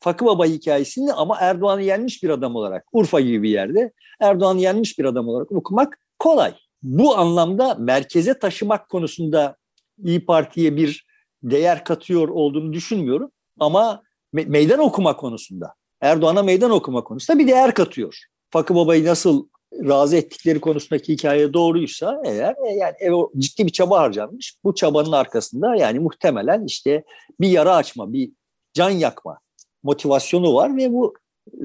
[0.00, 4.98] Fakı Baba hikayesini ama Erdoğan'ı yenmiş bir adam olarak Urfa gibi bir yerde Erdoğan'ı yenmiş
[4.98, 6.54] bir adam olarak okumak kolay.
[6.82, 9.56] Bu anlamda merkeze taşımak konusunda
[10.04, 11.06] İyi Parti'ye bir
[11.42, 13.30] değer katıyor olduğunu düşünmüyorum.
[13.60, 14.02] Ama
[14.34, 18.18] me- meydan okuma konusunda, Erdoğan'a meydan okuma konusunda bir değer katıyor.
[18.50, 24.00] Fakı Baba'yı nasıl razı ettikleri konusundaki hikaye doğruysa eğer e, yani ev, ciddi bir çaba
[24.00, 24.56] harcanmış.
[24.64, 27.04] Bu çabanın arkasında yani muhtemelen işte
[27.40, 28.30] bir yara açma, bir
[28.74, 29.38] can yakma
[29.82, 31.14] motivasyonu var ve bu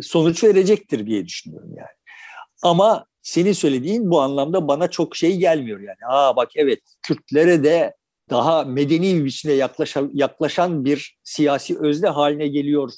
[0.01, 1.89] sonuç verecektir diye düşünüyorum yani.
[2.61, 5.97] Ama senin söylediğin bu anlamda bana çok şey gelmiyor yani.
[6.09, 7.95] Aa bak evet Kürtlere de
[8.29, 12.91] daha medeni bir biçimde yaklaşan, yaklaşan bir siyasi özne haline geliyor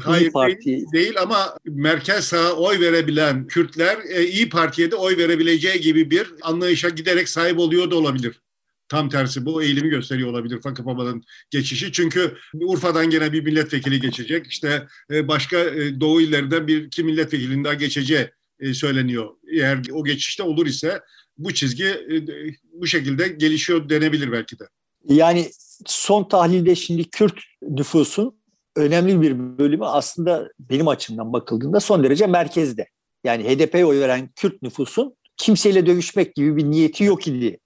[0.00, 0.66] Hayır Parti.
[0.66, 6.10] Değil, değil ama merkez sağa oy verebilen Kürtler e, İyi Parti'ye de oy verebileceği gibi
[6.10, 8.40] bir anlayışa giderek sahip oluyor da olabilir.
[8.88, 11.92] Tam tersi bu eğilimi gösteriyor olabilir Fakı Baba'nın geçişi.
[11.92, 14.46] Çünkü Urfa'dan gene bir milletvekili geçecek.
[14.46, 19.28] İşte e, başka e, Doğu illerinden bir iki milletvekilinin daha geçeceği e, söyleniyor.
[19.52, 21.00] Eğer o geçişte olur ise
[21.38, 21.86] bu çizgi
[22.72, 24.64] bu şekilde gelişiyor denebilir belki de.
[25.08, 25.50] Yani
[25.86, 28.40] son tahlilde şimdi Kürt nüfusun
[28.76, 32.88] önemli bir bölümü aslında benim açımdan bakıldığında son derece merkezde.
[33.24, 37.58] Yani HDP'ye oy veren Kürt nüfusun kimseyle dövüşmek gibi bir niyeti yok idi.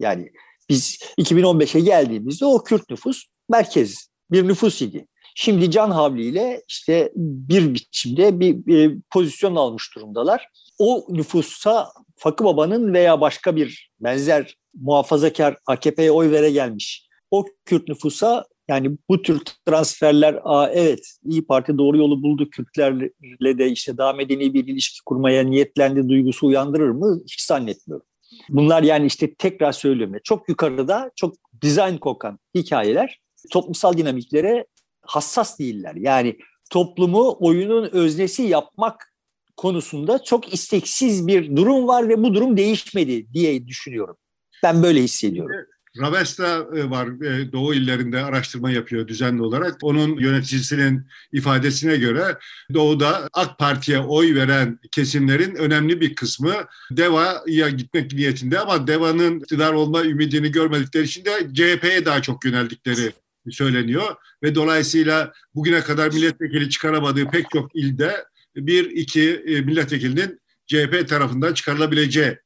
[0.00, 0.32] Yani
[0.68, 5.06] biz 2015'e geldiğimizde o Kürt nüfus merkez bir nüfus idi.
[5.34, 10.46] Şimdi can havliyle işte bir biçimde bir, bir pozisyon almış durumdalar.
[10.78, 17.88] O nüfusa Fakı Baba'nın veya başka bir benzer muhafazakar AKP'ye oy vere gelmiş o Kürt
[17.88, 23.96] nüfusa yani bu tür transferler Aa, evet İyi Parti doğru yolu buldu Kürtlerle de işte
[23.96, 27.20] daha medeni bir ilişki kurmaya niyetlendi duygusu uyandırır mı?
[27.24, 28.06] Hiç zannetmiyorum.
[28.48, 33.20] Bunlar yani işte tekrar söylüyorum ya çok yukarıda çok dizayn kokan hikayeler
[33.52, 34.66] toplumsal dinamiklere
[35.02, 35.94] hassas değiller.
[35.94, 36.38] Yani
[36.70, 39.12] toplumu oyunun öznesi yapmak
[39.56, 44.16] konusunda çok isteksiz bir durum var ve bu durum değişmedi diye düşünüyorum.
[44.62, 45.56] Ben böyle hissediyorum.
[45.98, 49.76] Ravesta e, var e, Doğu illerinde araştırma yapıyor düzenli olarak.
[49.82, 52.38] Onun yöneticisinin ifadesine göre
[52.74, 56.52] Doğu'da AK Parti'ye oy veren kesimlerin önemli bir kısmı
[56.90, 63.12] DEVA'ya gitmek niyetinde ama DEVA'nın iktidar olma ümidini görmedikleri için de CHP'ye daha çok yöneldikleri
[63.52, 64.16] söyleniyor.
[64.42, 68.24] Ve dolayısıyla bugüne kadar milletvekili çıkaramadığı pek çok ilde
[68.56, 72.38] bir iki e, milletvekilinin CHP tarafından çıkarılabileceğini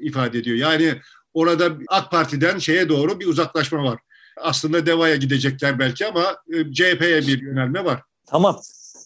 [0.00, 0.56] ifade ediyor.
[0.56, 0.94] Yani
[1.34, 3.98] orada AK Parti'den şeye doğru bir uzaklaşma var.
[4.40, 8.02] Aslında DEVA'ya gidecekler belki ama e, CHP'ye bir yönelme var.
[8.26, 8.60] Tamam.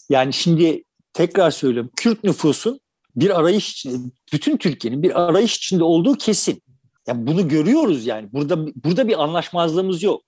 [0.09, 1.91] Yani şimdi tekrar söylüyorum.
[1.97, 2.81] Kürt nüfusun
[3.17, 6.63] bir arayış içinde, bütün Türkiye'nin bir arayış içinde olduğu kesin.
[7.07, 8.33] Yani bunu görüyoruz yani.
[8.33, 10.23] Burada burada bir anlaşmazlığımız yok.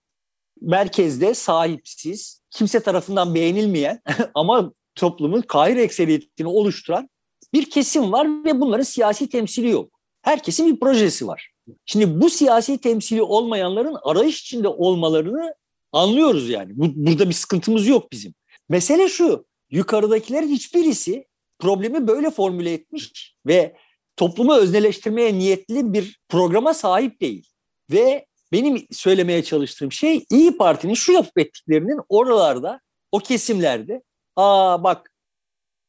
[0.64, 4.02] Merkezde sahipsiz, kimse tarafından beğenilmeyen
[4.34, 7.08] ama toplumun kahir ekseriyetini oluşturan
[7.52, 10.00] bir kesim var ve bunların siyasi temsili yok.
[10.22, 11.50] Herkesin bir projesi var.
[11.86, 15.54] Şimdi bu siyasi temsili olmayanların arayış içinde olmalarını
[15.92, 16.72] anlıyoruz yani.
[16.74, 18.34] Bu, burada bir sıkıntımız yok bizim.
[18.68, 21.26] Mesele şu, yukarıdakilerin hiçbirisi
[21.58, 23.76] problemi böyle formüle etmiş ve
[24.16, 27.48] toplumu özneleştirmeye niyetli bir programa sahip değil.
[27.90, 32.80] Ve benim söylemeye çalıştığım şey İyi Parti'nin şu yapıp ettiklerinin oralarda,
[33.12, 34.02] o kesimlerde
[34.36, 35.10] aa bak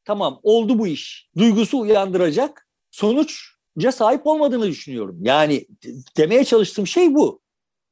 [0.06, 3.56] tamam oldu bu iş duygusu uyandıracak sonuç
[3.92, 5.18] sahip olmadığını düşünüyorum.
[5.22, 5.66] Yani
[6.18, 7.42] demeye çalıştığım şey bu.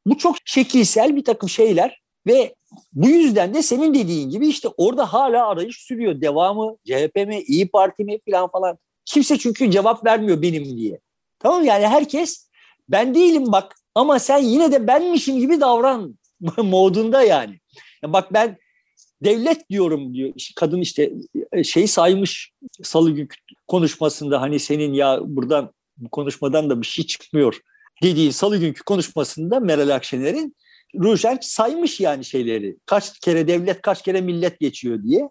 [0.05, 2.55] Bu çok şekilsel bir takım şeyler ve
[2.93, 6.21] bu yüzden de senin dediğin gibi işte orada hala arayış sürüyor.
[6.21, 8.77] Devamı CHP mi, İyi Parti mi falan falan.
[9.05, 10.99] Kimse çünkü cevap vermiyor benim diye.
[11.39, 12.49] Tamam yani herkes
[12.89, 16.15] ben değilim bak ama sen yine de benmişim gibi davran
[16.57, 17.59] modunda yani.
[18.03, 18.57] Ya bak ben
[19.23, 20.33] devlet diyorum diyor.
[20.55, 21.13] Kadın işte
[21.51, 22.51] e, şey saymış
[22.83, 23.27] salı günü
[23.67, 27.59] konuşmasında hani senin ya buradan bu konuşmadan da bir şey çıkmıyor
[28.03, 30.55] dediği salı günkü konuşmasında Meral Akşener'in
[30.95, 32.77] Rujen saymış yani şeyleri.
[32.85, 35.29] Kaç kere devlet, kaç kere millet geçiyor diye.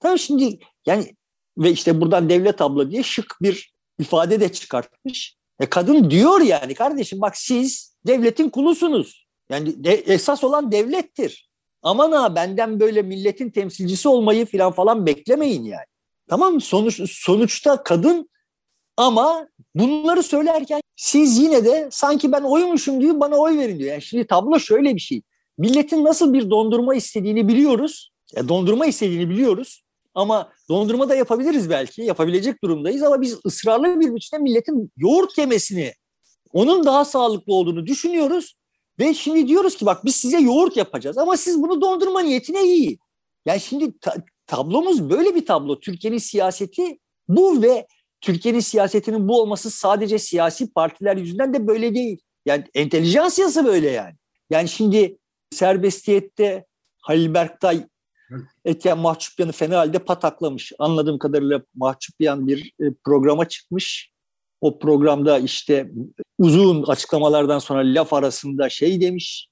[0.00, 1.16] Tabii şimdi yani
[1.58, 5.37] ve işte buradan devlet abla diye şık bir ifade de çıkartmış.
[5.60, 9.26] E kadın diyor yani kardeşim bak siz devletin kulusunuz.
[9.50, 11.48] Yani de, esas olan devlettir.
[11.82, 15.86] Aman ha benden böyle milletin temsilcisi olmayı falan falan beklemeyin yani.
[16.28, 16.60] Tamam mı?
[16.60, 18.30] Sonuç, sonuçta kadın
[18.96, 23.92] ama bunları söylerken siz yine de sanki ben oymuşum gibi bana oy verin diyor.
[23.92, 25.22] Yani şimdi tablo şöyle bir şey.
[25.58, 28.10] Milletin nasıl bir dondurma istediğini biliyoruz.
[28.36, 29.82] Ya dondurma istediğini biliyoruz.
[30.18, 32.02] Ama dondurma da yapabiliriz belki.
[32.02, 35.92] Yapabilecek durumdayız ama biz ısrarlı bir biçimde milletin yoğurt yemesini,
[36.52, 38.56] onun daha sağlıklı olduğunu düşünüyoruz.
[38.98, 42.98] Ve şimdi diyoruz ki bak biz size yoğurt yapacağız ama siz bunu dondurma niyetine yiyin.
[43.46, 45.80] Yani şimdi ta- tablomuz böyle bir tablo.
[45.80, 47.86] Türkiye'nin siyaseti bu ve
[48.20, 52.18] Türkiye'nin siyasetinin bu olması sadece siyasi partiler yüzünden de böyle değil.
[52.46, 54.14] Yani entelijansiyası böyle yani.
[54.50, 55.18] Yani şimdi
[55.50, 56.64] serbestiyette
[57.00, 57.86] Halil Berktay
[58.64, 60.72] Etyen Mahçupyan'ı fena halde pataklamış.
[60.78, 64.10] Anladığım kadarıyla Mahçupyan bir e, programa çıkmış.
[64.60, 65.90] O programda işte
[66.38, 69.48] uzun açıklamalardan sonra laf arasında şey demiş.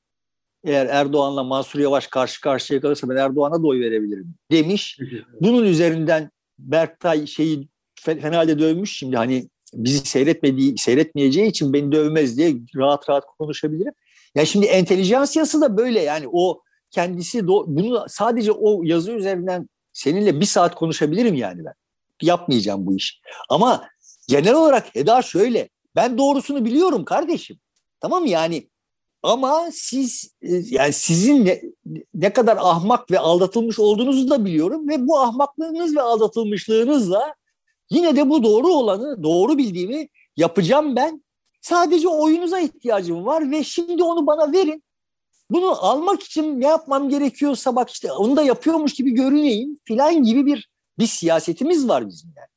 [0.65, 4.99] Eğer Erdoğan'la Mansur Yavaş karşı karşıya kalırsa ben Erdoğan'a da oy verebilirim demiş.
[5.41, 7.69] Bunun üzerinden Berktay şeyi
[8.01, 8.97] fena halde dövmüş.
[8.99, 13.93] Şimdi hani bizi seyretmediği, seyretmeyeceği için beni dövmez diye rahat rahat konuşabilirim.
[14.35, 16.63] Ya şimdi entelijansiyası da böyle yani o
[16.97, 21.75] kendisi bunu sadece o yazı üzerinden seninle bir saat konuşabilirim yani ben.
[22.23, 23.21] Yapmayacağım bu iş.
[23.49, 23.89] Ama
[24.29, 25.69] genel olarak Eda şöyle.
[25.97, 27.59] Ben doğrusunu biliyorum kardeşim.
[28.01, 28.69] Tamam yani
[29.23, 31.63] ama siz e, yani sizin ne,
[32.15, 37.35] ne kadar ahmak ve aldatılmış olduğunuzu da biliyorum ve bu ahmaklığınız ve aldatılmışlığınızla
[37.91, 41.25] yine de bu doğru olanı, doğru bildiğimi yapacağım ben.
[41.61, 44.86] Sadece oyunuza ihtiyacım var ve şimdi onu bana verin.
[45.51, 50.47] Bunu almak için ne yapmam gerekiyorsa bak işte onu da yapıyormuş gibi görüneyim filan gibi
[50.47, 52.49] bir bir siyasetimiz var bizim yani.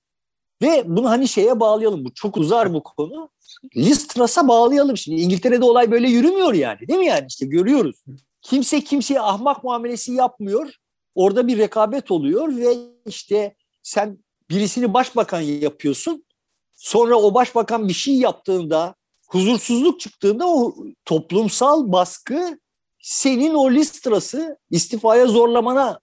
[0.62, 2.06] Ve bunu hani şeye bağlayalım.
[2.06, 3.30] Bu çok uzar bu konu.
[3.76, 5.22] Listras'a bağlayalım şimdi.
[5.22, 6.88] İngiltere'de olay böyle yürümüyor yani.
[6.88, 7.26] Değil mi yani?
[7.30, 8.06] işte görüyoruz.
[8.42, 10.74] Kimse kimseye ahmak muamelesi yapmıyor.
[11.16, 14.18] Orada bir rekabet oluyor ve işte sen
[14.50, 16.26] birisini başbakan yapıyorsun.
[16.74, 18.96] Sonra o başbakan bir şey yaptığında,
[19.28, 20.76] huzursuzluk çıktığında o
[21.06, 22.60] toplumsal baskı
[23.00, 26.00] senin o listrası istifaya zorlamana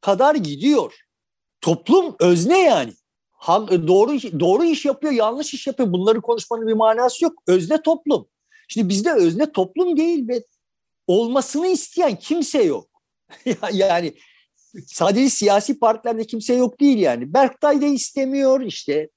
[0.00, 0.94] kadar gidiyor.
[1.60, 2.92] Toplum özne yani.
[3.70, 5.92] Doğru doğru iş yapıyor, yanlış iş yapıyor.
[5.92, 7.32] Bunları konuşmanın bir manası yok.
[7.46, 8.28] Özne toplum.
[8.68, 10.44] Şimdi bizde özne toplum değil ve
[11.06, 12.88] olmasını isteyen kimse yok.
[13.72, 14.14] yani
[14.86, 17.34] sadece siyasi partilerde kimse yok değil yani.
[17.34, 19.08] Berktay da istemiyor işte.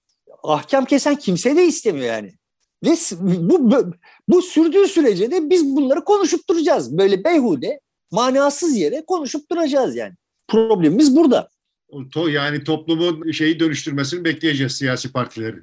[0.43, 2.33] Ahkam kesen kimse de istemiyor yani.
[2.83, 3.93] Ve bu, bu,
[4.27, 6.97] bu sürdüğü sürece de biz bunları konuşup duracağız.
[6.97, 7.79] Böyle beyhude,
[8.11, 10.13] manasız yere konuşup duracağız yani.
[10.47, 11.49] Problemimiz burada.
[12.13, 15.57] To, yani toplumun şeyi dönüştürmesini bekleyeceğiz siyasi partileri.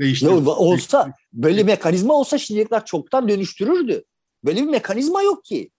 [0.00, 0.26] Değiştir.
[0.28, 4.04] olsa böyle mekanizma olsa şimdiye kadar çoktan dönüştürürdü.
[4.44, 5.70] Böyle bir mekanizma yok ki.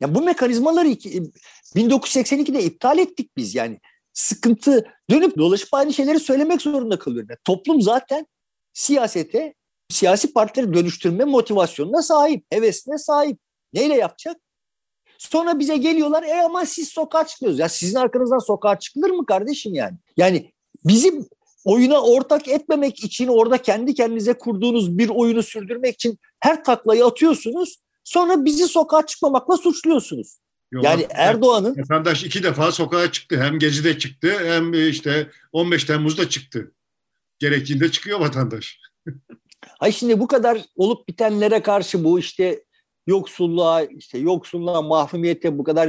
[0.00, 3.80] Ya bu mekanizmaları 1982'de iptal ettik biz yani.
[4.12, 7.26] Sıkıntı dönüp dolaşıp aynı şeyleri söylemek zorunda kalıyor.
[7.28, 8.26] Yani toplum zaten
[8.72, 9.54] siyasete
[9.88, 13.38] siyasi partileri dönüştürme motivasyonuna sahip, hevesine sahip.
[13.72, 14.36] Neyle yapacak?
[15.18, 17.60] Sonra bize geliyorlar e ama siz sokağa çıkıyorsunuz.
[17.60, 19.96] Ya sizin arkanızdan sokağa çıkılır mı kardeşim yani?
[20.16, 20.50] Yani
[20.84, 21.28] bizim
[21.64, 27.76] oyuna ortak etmemek için orada kendi kendinize kurduğunuz bir oyunu sürdürmek için her taklayı atıyorsunuz.
[28.04, 30.38] Sonra bizi sokağa çıkmamakla suçluyorsunuz.
[30.72, 31.76] Yok, yani Erdoğan'ın...
[31.78, 33.42] Vatandaş iki defa sokağa çıktı.
[33.42, 36.72] Hem Gezi'de çıktı hem işte 15 Temmuz'da çıktı.
[37.38, 38.80] Gerektiğinde çıkıyor vatandaş.
[39.78, 42.64] Ay şimdi bu kadar olup bitenlere karşı bu işte
[43.06, 45.88] yoksulluğa, işte yoksulluğa, mahrumiyete bu kadar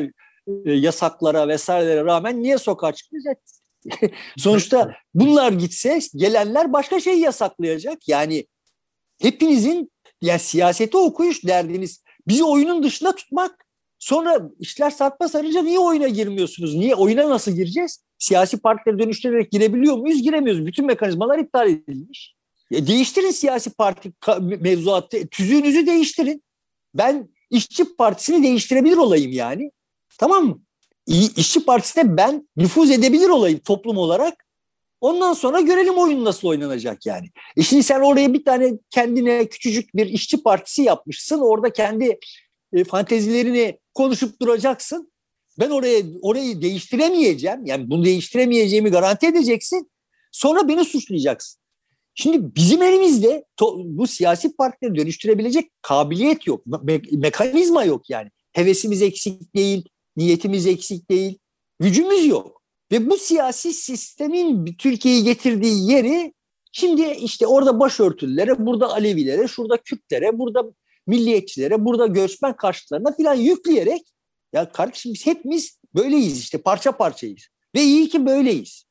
[0.65, 3.37] e, yasaklara vesairelere rağmen niye sokağa çıkmayacak?
[4.37, 8.07] Sonuçta bunlar gitse gelenler başka şey yasaklayacak.
[8.07, 8.45] Yani
[9.21, 13.65] hepinizin yani siyaseti okuyuş derdiniz bizi oyunun dışında tutmak.
[13.99, 16.75] Sonra işler sarpa sarınca niye oyuna girmiyorsunuz?
[16.75, 18.03] Niye oyuna nasıl gireceğiz?
[18.19, 20.21] Siyasi partileri dönüştürerek girebiliyor muyuz?
[20.21, 20.65] Giremiyoruz.
[20.65, 22.35] Bütün mekanizmalar iptal edilmiş.
[22.71, 26.43] E değiştirin siyasi parti mevzuatı, tüzüğünüzü değiştirin.
[26.93, 29.71] Ben işçi partisini değiştirebilir olayım yani.
[30.17, 30.61] Tamam mı?
[31.35, 34.45] İşçi partisine ben nüfuz edebilir olayım toplum olarak.
[35.01, 37.27] Ondan sonra görelim oyun nasıl oynanacak yani.
[37.57, 41.39] E şimdi sen oraya bir tane kendine küçücük bir işçi partisi yapmışsın.
[41.39, 42.19] Orada kendi
[42.73, 45.11] e, fantezilerini konuşup duracaksın.
[45.59, 47.65] Ben oraya orayı değiştiremeyeceğim.
[47.65, 49.91] Yani bunu değiştiremeyeceğimi garanti edeceksin.
[50.31, 51.61] Sonra beni suçlayacaksın.
[52.15, 53.45] Şimdi bizim elimizde
[53.85, 56.65] bu siyasi partileri dönüştürebilecek kabiliyet yok.
[56.65, 58.29] Me- mekanizma yok yani.
[58.53, 59.85] Hevesimiz eksik değil,
[60.17, 61.39] niyetimiz eksik değil,
[61.79, 62.61] gücümüz yok.
[62.91, 66.33] Ve bu siyasi sistemin Türkiye'yi getirdiği yeri
[66.71, 70.63] şimdi işte orada başörtülülere, burada Alevilere, şurada Kürtlere, burada
[71.07, 74.01] milliyetçilere, burada göçmen karşıtlarına filan yükleyerek
[74.53, 77.47] ya kardeşim biz hepimiz böyleyiz işte parça parçayız.
[77.75, 78.88] Ve iyi ki böyleyiz.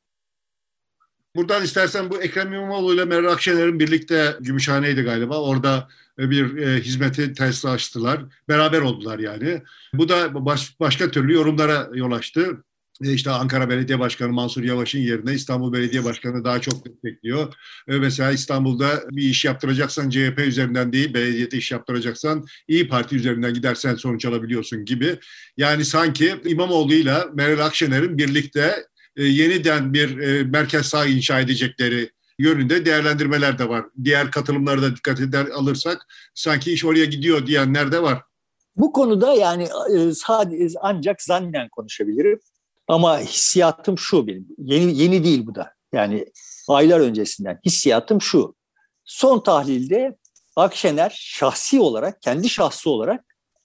[1.37, 5.43] Buradan istersen bu Ekrem İmamoğlu ile Meral Akşener'in birlikte Gümüşhane'ydi galiba.
[5.43, 5.89] Orada
[6.19, 8.21] bir e, hizmeti test açtılar.
[8.49, 9.63] Beraber oldular yani.
[9.95, 12.65] Bu da baş, başka türlü yorumlara yol açtı.
[13.05, 17.55] E işte Ankara Belediye Başkanı Mansur Yavaş'ın yerine İstanbul Belediye Başkanı daha çok destekliyor.
[17.89, 23.55] E mesela İstanbul'da bir iş yaptıracaksan CHP üzerinden değil, belediyede iş yaptıracaksan İyi Parti üzerinden
[23.55, 25.19] gidersen sonuç alabiliyorsun gibi.
[25.57, 28.77] Yani sanki İmamoğlu ile Meral Akşener'in birlikte e,
[29.25, 33.85] yeniden bir e, merkez sağ inşa edecekleri yönünde değerlendirmeler de var.
[34.05, 38.23] Diğer katılımları da dikkat eder alırsak sanki iş oraya gidiyor diyenler de var.
[38.77, 42.41] Bu konuda yani e, sadece ancak zannen konuşabilirim.
[42.89, 44.47] Ama hissiyatım şu benim.
[44.59, 45.73] Yeni, yeni değil bu da.
[45.93, 46.27] Yani
[46.69, 48.55] aylar öncesinden hissiyatım şu.
[49.05, 50.17] Son tahlilde
[50.57, 53.25] Akşener şahsi olarak, kendi şahsı olarak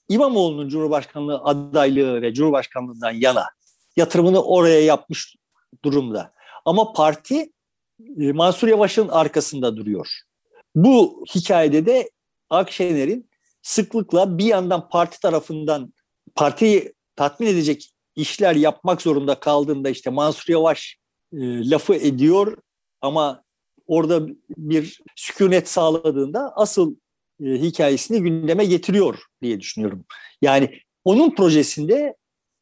[0.10, 3.46] İmamoğlu'nun Cumhurbaşkanlığı adaylığı ve Cumhurbaşkanlığından yana
[3.98, 5.36] yatırımını oraya yapmış
[5.86, 6.34] durumda.
[6.66, 7.52] Ama parti
[8.20, 10.20] e, Mansur Yavaş'ın arkasında duruyor.
[10.76, 12.10] Bu hikayede de
[12.50, 13.30] Akşener'in
[13.62, 15.94] sıklıkla bir yandan parti tarafından
[16.36, 20.98] partiyi tatmin edecek işler yapmak zorunda kaldığında işte Mansur Yavaş
[21.34, 22.58] e, lafı ediyor
[23.02, 23.44] ama
[23.88, 26.96] orada bir sükunet sağladığında asıl
[27.44, 30.06] e, hikayesini gündeme getiriyor diye düşünüyorum.
[30.42, 32.16] Yani onun projesinde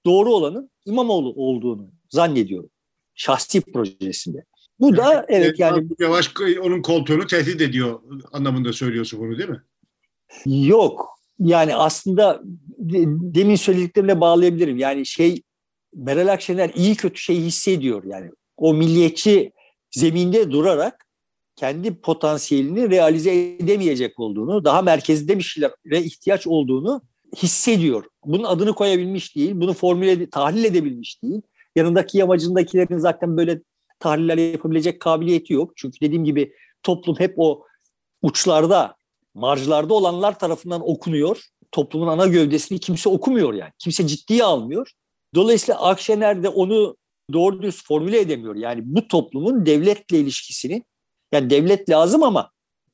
[0.06, 2.70] doğru olanın İmamoğlu olduğunu zannediyorum.
[3.16, 4.46] Şahsi projesinde.
[4.80, 8.00] Bu da evet yani Yavaş onun koltuğunu tehdit ediyor
[8.32, 9.62] anlamında söylüyorsun bunu değil mi?
[10.46, 11.10] Yok.
[11.40, 12.42] Yani aslında
[13.36, 14.78] demin söylediklerimle bağlayabilirim.
[14.78, 15.42] Yani şey
[15.96, 18.32] Meral Akşener iyi kötü şeyi hissediyor yani.
[18.58, 19.52] O milliyetçi
[19.92, 21.08] zeminde durarak
[21.56, 27.02] kendi potansiyelini realize edemeyecek olduğunu, daha merkezde bir şeylere ihtiyaç olduğunu
[27.38, 28.06] hissediyor.
[28.26, 31.42] Bunun adını koyabilmiş değil, bunu formüle tahlil edebilmiş değil.
[31.76, 33.62] Yanındaki yamacındakilerin zaten böyle
[34.00, 35.72] tahliller yapabilecek kabiliyeti yok.
[35.76, 36.54] Çünkü dediğim gibi
[36.84, 37.66] toplum hep o
[38.22, 38.96] uçlarda,
[39.34, 41.42] marjlarda olanlar tarafından okunuyor.
[41.72, 43.72] Toplumun ana gövdesini kimse okumuyor yani.
[43.80, 44.92] Kimse ciddiye almıyor.
[45.36, 46.98] Dolayısıyla Akşener de onu
[47.34, 48.56] doğru düz formüle edemiyor.
[48.56, 50.84] Yani bu toplumun devletle ilişkisini,
[51.32, 52.52] yani devlet lazım ama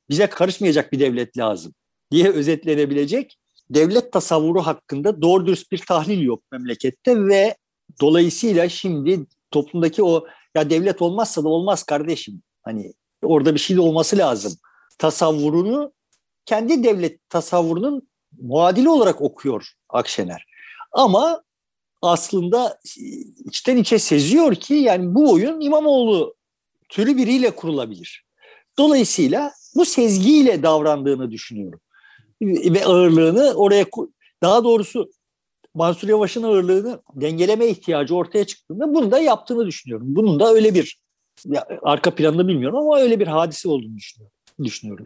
[0.09, 1.73] bize karışmayacak bir devlet lazım
[2.11, 3.37] diye özetlenebilecek
[3.69, 7.55] devlet tasavvuru hakkında doğru dürüst bir tahlil yok memlekette ve
[8.01, 12.41] dolayısıyla şimdi toplumdaki o ya devlet olmazsa da olmaz kardeşim.
[12.63, 14.53] Hani orada bir şey de olması lazım.
[14.97, 15.93] Tasavvurunu
[16.45, 18.07] kendi devlet tasavvurunun
[18.41, 20.45] muadili olarak okuyor Akşener.
[20.91, 21.43] Ama
[22.01, 22.79] aslında
[23.45, 26.35] içten içe seziyor ki yani bu oyun İmamoğlu
[26.89, 28.25] türü biriyle kurulabilir.
[28.77, 31.79] Dolayısıyla bu sezgiyle davrandığını düşünüyorum.
[32.41, 33.85] Ve ağırlığını oraya
[34.41, 35.09] daha doğrusu
[35.77, 40.07] Mansur Yavaş'ın ağırlığını dengeleme ihtiyacı ortaya çıktığında bunu da yaptığını düşünüyorum.
[40.09, 40.99] Bunun da öyle bir
[41.83, 43.97] arka planını bilmiyorum ama öyle bir hadise olduğunu
[44.63, 45.05] düşünüyorum.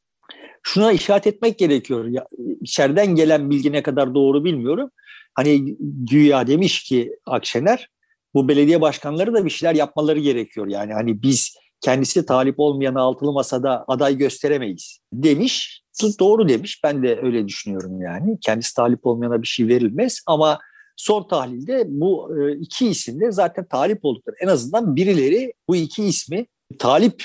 [0.63, 2.05] Şuna işaret etmek gerekiyor.
[2.05, 2.27] Ya,
[2.61, 4.91] içeriden gelen bilgi ne kadar doğru bilmiyorum.
[5.33, 5.75] Hani
[6.09, 7.89] güya demiş ki Akşener
[8.33, 10.67] bu belediye başkanları da bir şeyler yapmaları gerekiyor.
[10.67, 15.80] Yani hani biz kendisi talip olmayan altılı masada aday gösteremeyiz demiş.
[16.19, 16.81] Doğru demiş.
[16.83, 18.37] Ben de öyle düşünüyorum yani.
[18.41, 20.59] Kendisi talip olmayana bir şey verilmez ama
[20.95, 24.35] son tahlilde bu e, iki isim de zaten talip oldukları.
[24.41, 26.45] En azından birileri bu iki ismi
[26.79, 27.23] talip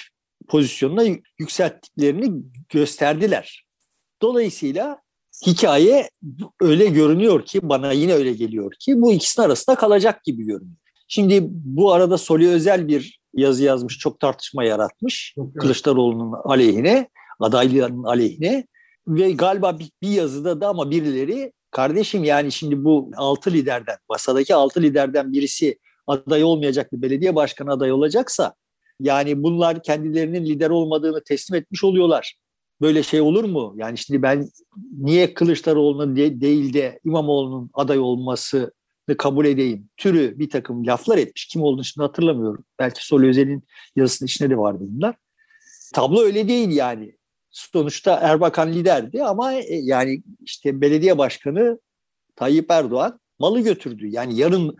[0.48, 1.02] pozisyonuna
[1.38, 2.32] yükselttiklerini
[2.68, 3.66] gösterdiler.
[4.22, 4.98] Dolayısıyla
[5.46, 6.10] hikaye
[6.60, 10.76] öyle görünüyor ki bana yine öyle geliyor ki bu ikisinin arasında kalacak gibi görünüyor.
[11.08, 17.08] Şimdi bu arada Soli Özel bir yazı yazmış, çok tartışma yaratmış Kılıçdaroğlu'nun aleyhine,
[17.40, 18.66] adaylığının aleyhine
[19.08, 24.54] ve galiba bir, bir yazıda da ama birileri kardeşim yani şimdi bu altı liderden, masadaki
[24.54, 28.54] altı liderden birisi aday olmayacak bir belediye başkanı aday olacaksa
[29.00, 32.34] Yani bunlar kendilerinin lider olmadığını teslim etmiş oluyorlar.
[32.80, 33.74] Böyle şey olur mu?
[33.76, 34.48] Yani şimdi ben
[34.98, 38.70] niye Kılıçdaroğlu'nun de, değil de İmamoğlu'nun aday olmasını
[39.18, 41.46] kabul edeyim türü bir takım laflar etmiş.
[41.46, 42.64] Kim olduğunu şimdi hatırlamıyorum.
[42.78, 43.64] Belki Sol Özel'in
[43.96, 45.14] yazısının içinde de vardı bunlar.
[45.94, 47.15] Tablo öyle değil yani.
[47.56, 51.78] Sonuçta Erbakan liderdi ama e, yani işte belediye başkanı
[52.36, 54.06] Tayyip Erdoğan malı götürdü.
[54.06, 54.76] Yani yarın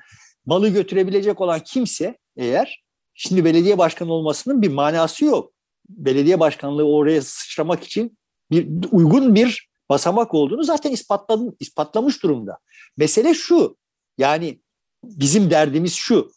[0.47, 5.53] malı götürebilecek olan kimse eğer şimdi belediye başkanı olmasının bir manası yok.
[5.89, 8.19] Belediye başkanlığı oraya sıçramak için
[8.51, 12.59] bir uygun bir basamak olduğunu zaten ispatladı, ispatlamış durumda.
[12.97, 13.77] Mesele şu.
[14.19, 14.61] Yani
[15.05, 16.31] bizim derdimiz şu.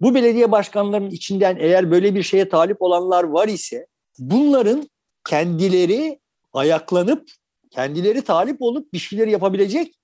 [0.00, 3.86] Bu belediye başkanlarının içinden eğer böyle bir şeye talip olanlar var ise
[4.18, 4.88] bunların
[5.24, 6.20] kendileri
[6.52, 7.30] ayaklanıp
[7.70, 9.94] kendileri talip olup bir şeyler yapabilecek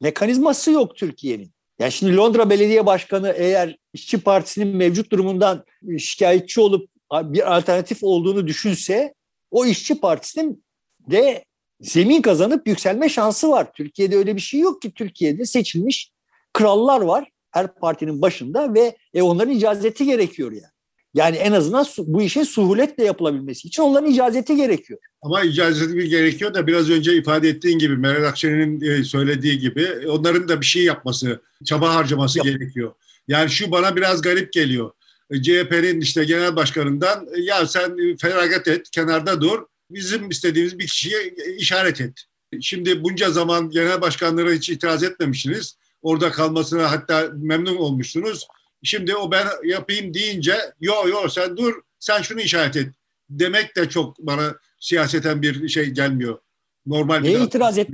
[0.00, 1.50] mekanizması yok Türkiye'nin.
[1.78, 5.64] Yani şimdi Londra Belediye Başkanı eğer İşçi Partisi'nin mevcut durumundan
[5.98, 9.14] şikayetçi olup bir alternatif olduğunu düşünse
[9.50, 10.64] o İşçi Partisi'nin
[11.10, 11.44] de
[11.80, 13.72] zemin kazanıp yükselme şansı var.
[13.72, 14.92] Türkiye'de öyle bir şey yok ki.
[14.94, 16.10] Türkiye'de seçilmiş
[16.52, 20.72] krallar var her partinin başında ve e, onların icazeti gerekiyor yani.
[21.14, 25.00] Yani en azından bu işin suhuletle yapılabilmesi için onların icazeti gerekiyor.
[25.22, 29.88] Ama icazeti bir gerekiyor da biraz önce ifade ettiğin gibi Meral Akşener'in e, söylediği gibi
[30.08, 32.46] onların da bir şey yapması, çaba harcaması Yap.
[32.46, 32.92] gerekiyor.
[33.28, 34.90] Yani şu bana biraz garip geliyor.
[35.30, 39.58] E, CHP'nin işte genel başkanından e, ya sen feragat et, kenarda dur.
[39.90, 42.24] Bizim istediğimiz bir kişiye işaret et.
[42.60, 45.76] Şimdi bunca zaman genel başkanlara hiç itiraz etmemişsiniz.
[46.02, 48.46] Orada kalmasına hatta memnun olmuşsunuz.
[48.82, 52.88] Şimdi o ben yapayım deyince yo yo sen dur sen şunu işaret et
[53.30, 56.38] demek de çok bana siyaseten bir şey gelmiyor.
[56.86, 57.88] Normal Neye itiraz et?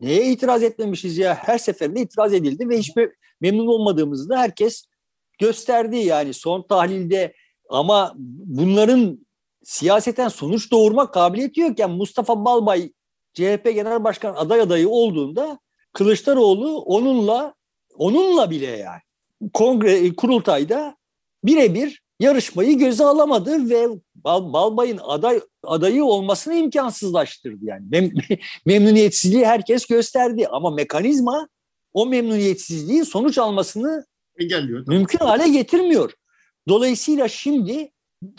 [0.00, 1.34] Neye itiraz etmemişiz ya?
[1.34, 3.10] Her seferinde itiraz edildi ve hiçbir
[3.40, 4.84] memnun olmadığımızı da herkes
[5.38, 7.34] gösterdi yani son tahlilde
[7.68, 8.12] ama
[8.44, 9.26] bunların
[9.62, 12.92] siyaseten sonuç doğurma kabiliyeti yokken Mustafa Balbay
[13.34, 15.58] CHP Genel Başkan aday adayı olduğunda
[15.92, 17.54] Kılıçdaroğlu onunla
[17.94, 19.00] onunla bile yani
[19.52, 20.96] kongre kurultayda
[21.44, 27.86] birebir yarışmayı göze alamadı ve Bal, Balbay'ın aday adayı olmasını imkansızlaştırdı yani.
[27.90, 28.10] Mem,
[28.66, 31.48] memnuniyetsizliği herkes gösterdi ama mekanizma
[31.92, 34.06] o memnuniyetsizliğin sonuç almasını
[34.40, 34.88] engelliyor.
[34.88, 36.12] Mümkün hale getirmiyor.
[36.68, 37.90] Dolayısıyla şimdi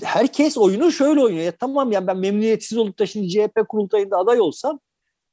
[0.04, 1.44] herkes oyunu şöyle oynuyor.
[1.44, 4.80] Ya tamam ya ben memnuniyetsiz olup da şimdi CHP kurultayında aday olsam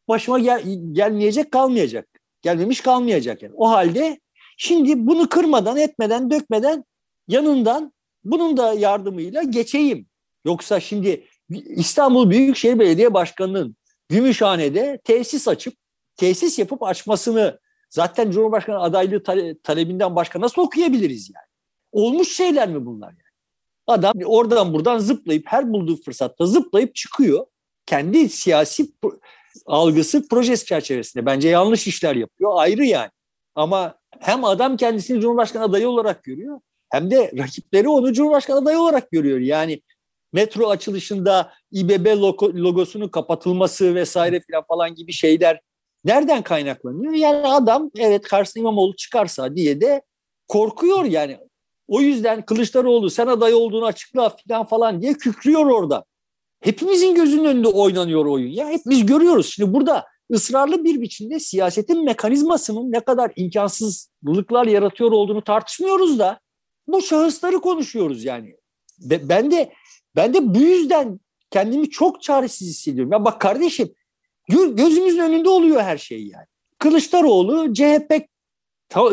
[0.08, 2.08] başıma gel, gelmeyecek kalmayacak.
[2.42, 3.54] Gelmemiş kalmayacak yani.
[3.56, 4.20] O halde
[4.56, 6.84] şimdi bunu kırmadan, etmeden, dökmeden
[7.28, 7.92] yanından
[8.24, 10.06] bunun da yardımıyla geçeyim.
[10.44, 13.76] Yoksa şimdi İstanbul Büyükşehir Belediye Başkanı'nın
[14.08, 15.74] Gümüşhane'de tesis açıp,
[16.16, 19.22] tesis yapıp açmasını zaten Cumhurbaşkanı adaylığı
[19.62, 21.46] talebinden başka nasıl okuyabiliriz yani?
[21.92, 23.22] Olmuş şeyler mi bunlar yani?
[23.86, 27.46] Adam oradan buradan zıplayıp her bulduğu fırsatta zıplayıp çıkıyor.
[27.86, 28.92] Kendi siyasi
[29.66, 31.26] algısı projesi çerçevesinde.
[31.26, 32.52] Bence yanlış işler yapıyor.
[32.54, 33.10] Ayrı yani.
[33.54, 36.60] Ama hem adam kendisini Cumhurbaşkanı adayı olarak görüyor
[36.92, 39.38] hem de rakipleri onu Cumhurbaşkanı adayı olarak görüyor.
[39.38, 39.82] Yani
[40.32, 42.06] metro açılışında İBB
[42.54, 45.60] logosunun kapatılması vesaire falan falan gibi şeyler
[46.04, 47.12] nereden kaynaklanıyor?
[47.12, 50.02] Yani adam evet karşısına İmamoğlu çıkarsa diye de
[50.48, 51.38] korkuyor yani.
[51.88, 56.04] O yüzden Kılıçdaroğlu sen aday olduğunu açıkla falan falan diye kükrüyor orada.
[56.60, 58.50] Hepimizin gözünün önünde oynanıyor oyun.
[58.50, 59.46] Ya hep biz görüyoruz.
[59.54, 66.40] Şimdi burada ısrarlı bir biçimde siyasetin mekanizmasının ne kadar imkansızlıklar yaratıyor olduğunu tartışmıyoruz da
[66.86, 68.56] bu şahısları konuşuyoruz yani.
[69.00, 69.72] Ben de
[70.16, 71.20] ben de bu yüzden
[71.50, 73.12] kendimi çok çaresiz hissediyorum.
[73.12, 73.94] Ya bak kardeşim
[74.48, 76.46] gözümüzün önünde oluyor her şey yani.
[76.78, 78.28] Kılıçdaroğlu CHP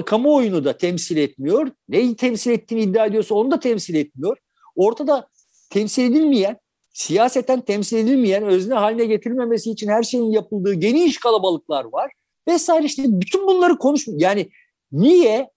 [0.06, 1.72] kamuoyunu da temsil etmiyor.
[1.90, 4.38] Neyi temsil ettiğini iddia ediyorsa onu da temsil etmiyor.
[4.76, 5.28] Ortada
[5.70, 6.58] temsil edilmeyen,
[6.94, 12.12] siyaseten temsil edilmeyen, özne haline getirilmemesi için her şeyin yapıldığı geniş kalabalıklar var.
[12.48, 14.50] Vesaire işte bütün bunları konuş yani
[14.92, 15.50] niye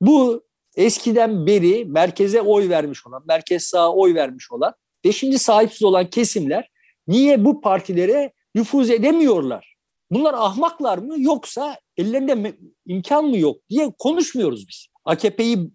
[0.00, 0.44] bu
[0.76, 6.10] eskiden beri merkeze oy vermiş olan, merkez sağa oy vermiş olan ve şimdi sahipsiz olan
[6.10, 6.70] kesimler
[7.08, 9.74] niye bu partilere nüfuz edemiyorlar?
[10.10, 12.56] Bunlar ahmaklar mı yoksa ellerinde
[12.86, 14.86] imkan mı yok diye konuşmuyoruz biz.
[15.04, 15.70] AKP'yi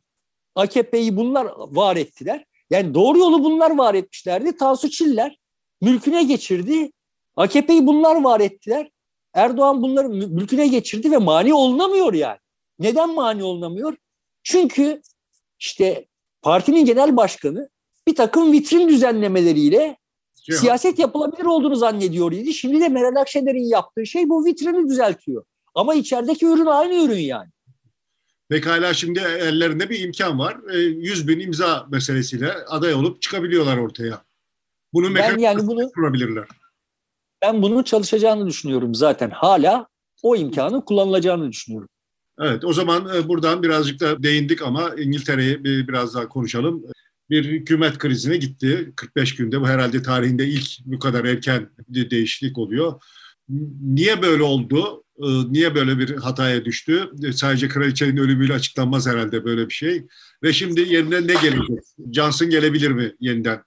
[0.55, 2.45] AKP'yi bunlar var ettiler.
[2.69, 4.57] Yani doğru yolu bunlar var etmişlerdi.
[4.57, 5.37] Tansu Çiller
[5.81, 6.91] mülküne geçirdi.
[7.35, 8.91] AKP'yi bunlar var ettiler.
[9.33, 12.37] Erdoğan bunları mülküne geçirdi ve mani olunamıyor yani.
[12.79, 13.95] Neden mani olunamıyor?
[14.43, 15.01] Çünkü
[15.59, 16.07] işte
[16.41, 17.69] partinin genel başkanı
[18.07, 19.97] bir takım vitrin düzenlemeleriyle
[20.45, 22.53] şey siyaset yapılabilir olduğunu zannediyor idi.
[22.53, 25.45] Şimdi de Meral Akşener'in yaptığı şey bu vitrini düzeltiyor.
[25.75, 27.49] Ama içerideki ürün aynı ürün yani.
[28.49, 30.57] Pekala şimdi ellerinde bir imkan var.
[30.73, 34.23] 100 bin imza meselesiyle aday olup çıkabiliyorlar ortaya.
[34.93, 36.47] Bunu ben yani bunu kurabilirler.
[37.41, 39.29] Ben bunun çalışacağını düşünüyorum zaten.
[39.29, 39.87] Hala
[40.23, 41.89] o imkanı kullanılacağını düşünüyorum.
[42.39, 46.83] Evet o zaman e, buradan birazcık da değindik ama İngiltere'yi biraz daha konuşalım.
[47.29, 49.61] Bir hükümet krizine gitti 45 günde.
[49.61, 53.01] Bu herhalde tarihinde ilk bu kadar erken bir değişiklik oluyor.
[53.81, 55.03] Niye böyle oldu?
[55.19, 57.09] E, niye böyle bir hataya düştü?
[57.33, 60.07] Sadece kraliçenin ölümüyle açıklanmaz herhalde böyle bir şey.
[60.43, 61.79] Ve şimdi yerine ne gelecek?
[62.11, 63.63] Johnson gelebilir mi yeniden?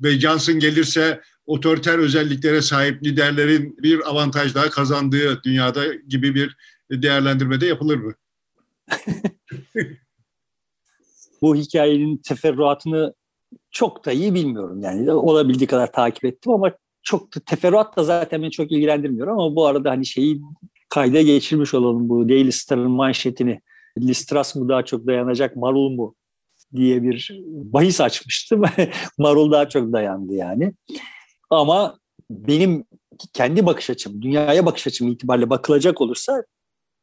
[0.00, 6.56] Ve Johnson gelirse otoriter özelliklere sahip liderlerin bir avantaj daha kazandığı dünyada gibi bir
[6.90, 8.14] değerlendirmede yapılır mı?
[11.42, 13.14] Bu hikayenin teferruatını
[13.70, 14.82] çok da iyi bilmiyorum.
[14.82, 19.56] Yani olabildiği kadar takip ettim ama çok da, teferruat da zaten beni çok ilgilendirmiyor ama
[19.56, 20.40] bu arada hani şeyi
[20.88, 23.60] kayda geçirmiş olalım bu Daily Star'ın manşetini.
[23.98, 26.14] Listras mı daha çok dayanacak, Marul mu
[26.74, 28.62] diye bir bahis açmıştım.
[29.18, 30.72] Marul daha çok dayandı yani.
[31.50, 31.98] Ama
[32.30, 32.84] benim
[33.32, 36.44] kendi bakış açım, dünyaya bakış açım itibariyle bakılacak olursa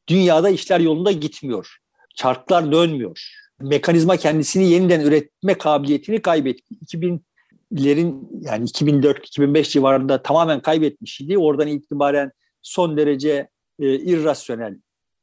[0.08, 1.78] dünyada işler yolunda gitmiyor.
[2.16, 3.30] Çarklar dönmüyor.
[3.62, 6.76] Mekanizma kendisini yeniden üretme kabiliyetini kaybetti.
[6.86, 11.38] 2000'lerin yani 2004-2005 civarında tamamen kaybetmiş idi.
[11.38, 12.32] Oradan itibaren
[12.62, 13.50] son derece
[13.80, 14.78] e, irrasyonel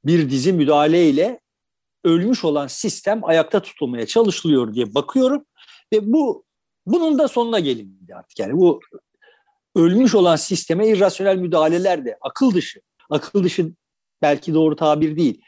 [0.05, 1.40] bir dizi müdahaleyle
[2.05, 5.44] ölmüş olan sistem ayakta tutulmaya çalışılıyor diye bakıyorum
[5.92, 6.44] ve bu
[6.86, 8.38] bunun da sonuna gelindi artık.
[8.38, 8.80] Yani bu
[9.76, 12.80] ölmüş olan sisteme irrasyonel müdahaleler de akıl dışı,
[13.11, 13.72] akıl dışı
[14.22, 15.42] belki doğru tabir değil,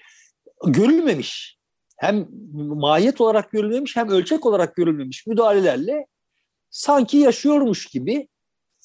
[0.66, 1.58] görülmemiş.
[1.96, 6.06] Hem mahiyet olarak görülmemiş hem ölçek olarak görülmemiş müdahalelerle
[6.70, 8.28] sanki yaşıyormuş gibi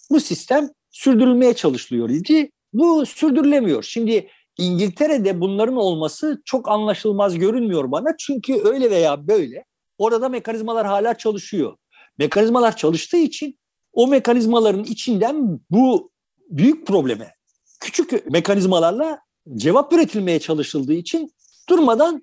[0.10, 2.52] bu sistem sürdürülmeye çalışılıyor idi.
[2.78, 3.84] Bu sürdürülemiyor.
[3.84, 8.18] Şimdi İngiltere'de bunların olması çok anlaşılmaz görünmüyor bana.
[8.18, 9.66] Çünkü öyle veya böyle
[9.98, 11.78] orada mekanizmalar hala çalışıyor.
[12.18, 13.60] Mekanizmalar çalıştığı için
[13.94, 16.12] o mekanizmaların içinden bu
[16.50, 17.34] büyük probleme
[17.80, 19.20] küçük mekanizmalarla
[19.56, 21.34] cevap üretilmeye çalışıldığı için
[21.70, 22.22] durmadan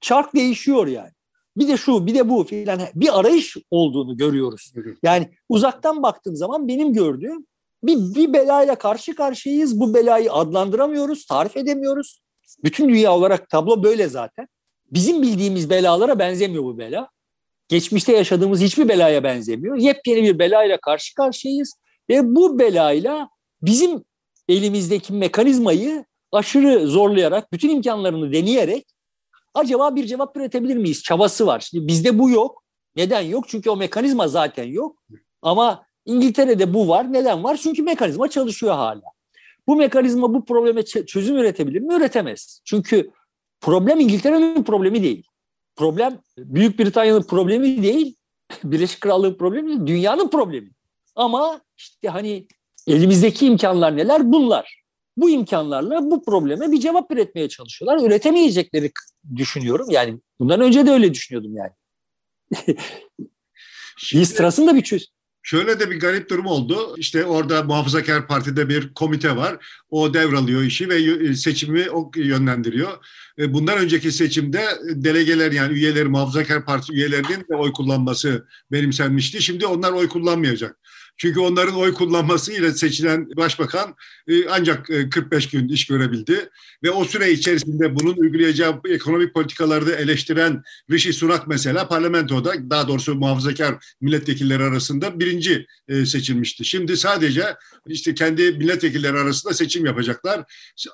[0.00, 1.10] çark değişiyor yani.
[1.56, 4.72] Bir de şu bir de bu filan bir arayış olduğunu görüyoruz.
[5.02, 7.46] Yani uzaktan baktığım zaman benim gördüğüm
[7.82, 9.80] bir, bir belayla karşı karşıyayız.
[9.80, 12.22] Bu belayı adlandıramıyoruz, tarif edemiyoruz.
[12.64, 14.48] Bütün dünya olarak tablo böyle zaten.
[14.90, 17.08] Bizim bildiğimiz belalara benzemiyor bu bela.
[17.68, 19.76] Geçmişte yaşadığımız hiçbir belaya benzemiyor.
[19.76, 21.74] Yepyeni bir belayla karşı karşıyayız.
[22.10, 23.28] Ve bu belayla
[23.62, 24.04] bizim
[24.48, 28.86] elimizdeki mekanizmayı aşırı zorlayarak, bütün imkanlarını deneyerek
[29.54, 31.02] acaba bir cevap üretebilir miyiz?
[31.02, 31.60] Çabası var.
[31.60, 32.64] Şimdi bizde bu yok.
[32.96, 33.44] Neden yok?
[33.48, 35.02] Çünkü o mekanizma zaten yok.
[35.42, 37.12] Ama İngiltere'de bu var.
[37.12, 37.56] Neden var?
[37.56, 39.02] Çünkü mekanizma çalışıyor hala.
[39.66, 41.94] Bu mekanizma bu probleme çözüm üretebilir mi?
[41.94, 42.60] Üretemez.
[42.64, 43.10] Çünkü
[43.60, 45.26] problem İngiltere'nin problemi değil.
[45.76, 48.16] Problem Büyük Britanya'nın problemi değil.
[48.64, 49.86] Birleşik Krallığın problemi değil.
[49.86, 50.70] Dünyanın problemi.
[51.14, 52.46] Ama işte hani
[52.86, 54.32] elimizdeki imkanlar neler?
[54.32, 54.82] Bunlar.
[55.16, 58.06] Bu imkanlarla bu probleme bir cevap üretmeye çalışıyorlar.
[58.06, 58.92] Üretemeyecekleri
[59.36, 59.86] düşünüyorum.
[59.90, 61.72] Yani bundan önce de öyle düşünüyordum yani.
[64.14, 65.08] Listras'ın bir çöz.
[65.42, 66.94] Şöyle de bir garip durum oldu.
[66.96, 69.66] İşte orada Muhafazakar Parti'de bir komite var.
[69.90, 72.92] O devralıyor işi ve seçimi o yönlendiriyor.
[73.38, 79.42] E, bundan önceki seçimde delegeler yani üyeleri Muhafazakar Parti üyelerinin de oy kullanması benimsenmişti.
[79.42, 80.76] Şimdi onlar oy kullanmayacak.
[81.16, 83.94] Çünkü onların oy kullanmasıyla seçilen başbakan
[84.28, 86.48] e, ancak 45 e, gün iş görebildi.
[86.82, 93.14] Ve o süre içerisinde bunun uygulayacağı ekonomik politikaları eleştiren Rishi Sunak mesela parlamentoda daha doğrusu
[93.14, 96.64] muhafazakar milletvekilleri arasında birinci e, seçilmişti.
[96.64, 97.54] Şimdi sadece
[97.86, 100.44] işte kendi milletvekilleri arasında seçim yapacaklar.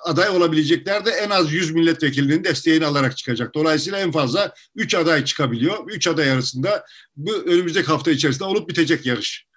[0.03, 3.55] Aday olabilecekler de en az 100 milletvekilinin desteğini alarak çıkacak.
[3.55, 5.77] Dolayısıyla en fazla 3 aday çıkabiliyor.
[5.87, 9.48] 3 aday arasında bu önümüzdeki hafta içerisinde olup bitecek yarış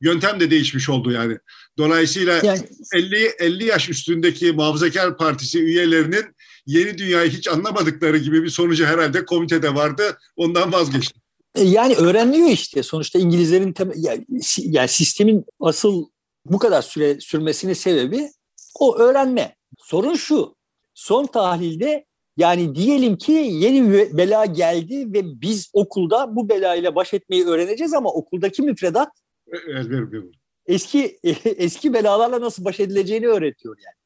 [0.00, 1.38] yöntem de değişmiş oldu yani.
[1.78, 2.60] Dolayısıyla yani,
[2.94, 6.24] 50 50 yaş üstündeki Muhafazakar Partisi üyelerinin
[6.66, 10.18] yeni dünyayı hiç anlamadıkları gibi bir sonucu herhalde komitede vardı.
[10.36, 11.20] Ondan vazgeçti.
[11.54, 12.82] E, yani öğreniliyor işte.
[12.82, 13.74] Sonuçta İngilizlerin
[14.56, 16.06] yani sistemin asıl
[16.44, 18.30] bu kadar süre sürmesinin sebebi
[18.80, 19.56] o öğrenme.
[19.78, 20.56] Sorun şu.
[20.94, 22.04] Son tahlilde
[22.36, 27.94] yani diyelim ki yeni bir bela geldi ve biz okulda bu belayla baş etmeyi öğreneceğiz
[27.94, 29.08] ama okuldaki müfredat
[29.52, 30.04] ezber
[30.66, 33.96] Eski eski belalarla nasıl baş edileceğini öğretiyor yani.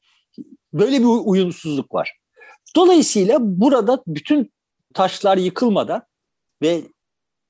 [0.73, 2.17] Böyle bir uyumsuzluk var.
[2.75, 4.53] Dolayısıyla burada bütün
[4.93, 6.03] taşlar yıkılmadan
[6.61, 6.81] ve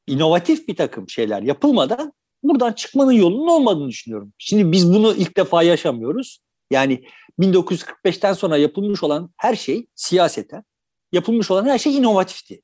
[0.08, 2.14] inovatif bir takım şeyler yapılmadan
[2.44, 4.34] buradan çıkmanın yolunun olmadığını düşünüyorum.
[4.38, 6.40] Şimdi biz bunu ilk defa yaşamıyoruz.
[6.72, 7.04] Yani
[7.40, 10.64] 1945'ten sonra yapılmış olan her şey siyaseten
[11.12, 12.62] yapılmış olan her şey inovatifti.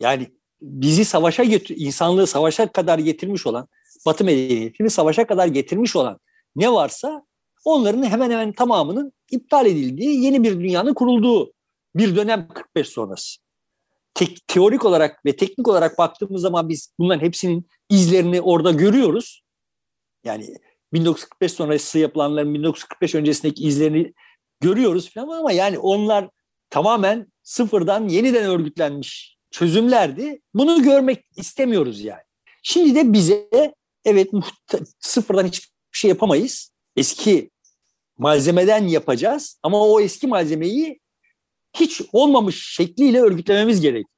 [0.00, 3.68] Yani bizi savaşa götür, insanlığı savaşa kadar getirmiş olan,
[4.06, 6.18] Batı medeniyetini savaşa kadar getirmiş olan
[6.56, 7.26] ne varsa
[7.64, 11.52] onların hemen hemen tamamının iptal edildiği, yeni bir dünyanın kurulduğu
[11.96, 13.40] bir dönem 45 sonrası.
[14.14, 19.42] Tek, teorik olarak ve teknik olarak baktığımız zaman biz bunların hepsinin izlerini orada görüyoruz.
[20.24, 20.56] Yani
[20.92, 24.12] 1945 sonrası yapılanların 1945 öncesindeki izlerini
[24.60, 26.28] görüyoruz falan ama yani onlar
[26.70, 30.40] tamamen sıfırdan yeniden örgütlenmiş çözümlerdi.
[30.54, 32.22] Bunu görmek istemiyoruz yani.
[32.62, 33.48] Şimdi de bize
[34.04, 34.30] evet
[35.00, 36.72] sıfırdan hiçbir şey yapamayız.
[36.96, 37.50] Eski
[38.18, 41.00] malzemeden yapacağız ama o eski malzemeyi
[41.74, 44.08] hiç olmamış şekliyle örgütlememiz gerekiyor.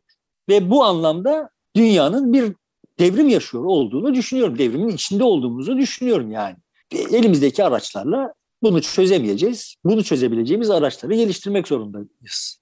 [0.49, 2.53] Ve bu anlamda dünyanın bir
[2.99, 4.59] devrim yaşıyor olduğunu düşünüyorum.
[4.59, 6.57] Devrimin içinde olduğumuzu düşünüyorum yani.
[6.93, 9.75] Elimizdeki araçlarla bunu çözemeyeceğiz.
[9.85, 12.59] Bunu çözebileceğimiz araçları geliştirmek zorundayız.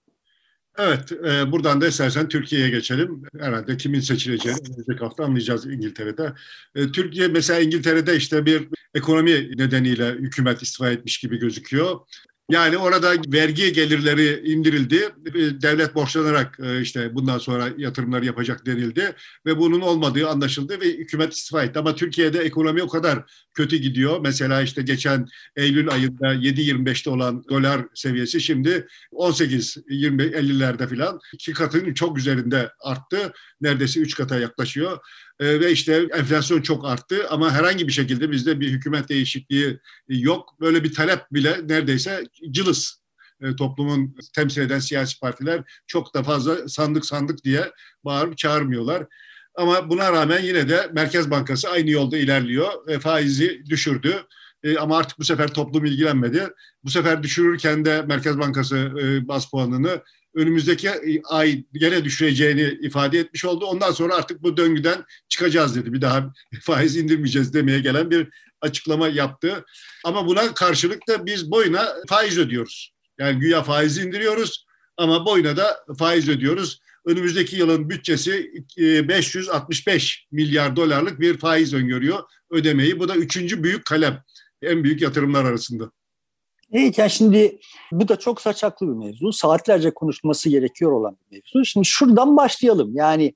[0.78, 3.22] Evet, e, buradan da istersen Türkiye'ye geçelim.
[3.38, 6.32] Herhalde kimin seçileceğini gelecek hafta anlayacağız İngiltere'de.
[6.74, 12.00] E, Türkiye mesela İngiltere'de işte bir ekonomi nedeniyle hükümet istifa etmiş gibi gözüküyor.
[12.50, 15.08] Yani orada vergi gelirleri indirildi.
[15.62, 19.12] Devlet borçlanarak e, işte bundan sonra yatırımlar yapacak denildi
[19.46, 21.78] ve bunun olmadığı anlaşıldı ve hükümet istifa etti.
[21.78, 23.24] Ama Türkiye'de ekonomi o kadar
[23.54, 24.20] kötü gidiyor.
[24.20, 25.26] Mesela işte geçen
[25.56, 33.32] Eylül ayında 7.25'te olan dolar seviyesi şimdi 18-20-50'lerde falan iki katının çok üzerinde arttı.
[33.60, 34.98] Neredeyse üç kata yaklaşıyor.
[35.40, 39.78] Ee, ve işte enflasyon çok arttı ama herhangi bir şekilde bizde bir hükümet değişikliği
[40.08, 40.60] yok.
[40.60, 43.02] Böyle bir talep bile neredeyse cılız
[43.42, 47.72] e, toplumun temsil eden siyasi partiler çok da fazla sandık sandık diye
[48.04, 49.06] bağırıp çağırmıyorlar.
[49.54, 54.26] Ama buna rağmen yine de Merkez Bankası aynı yolda ilerliyor ve faizi düşürdü.
[54.62, 56.48] E, ama artık bu sefer toplum ilgilenmedi.
[56.84, 60.02] Bu sefer düşürürken de Merkez Bankası e, bas puanını
[60.34, 60.90] önümüzdeki
[61.24, 63.64] ay gene düşüreceğini ifade etmiş oldu.
[63.64, 65.92] Ondan sonra artık bu döngüden çıkacağız dedi.
[65.92, 68.28] Bir daha faiz indirmeyeceğiz demeye gelen bir
[68.60, 69.64] açıklama yaptı.
[70.04, 72.92] Ama buna karşılık da biz boyuna faiz ödüyoruz.
[73.18, 74.66] Yani güya faiz indiriyoruz
[74.96, 76.80] ama boyuna da faiz ödüyoruz.
[77.06, 82.98] Önümüzdeki yılın bütçesi 565 e, milyar dolarlık bir faiz öngörüyor ödemeyi.
[82.98, 84.22] Bu da üçüncü büyük kalem
[84.62, 85.90] en büyük yatırımlar arasında.
[86.72, 87.58] Yani şimdi
[87.92, 89.32] bu da çok saçaklı bir mevzu.
[89.32, 91.64] Saatlerce konuşulması gerekiyor olan bir mevzu.
[91.64, 92.90] Şimdi şuradan başlayalım.
[92.94, 93.34] Yani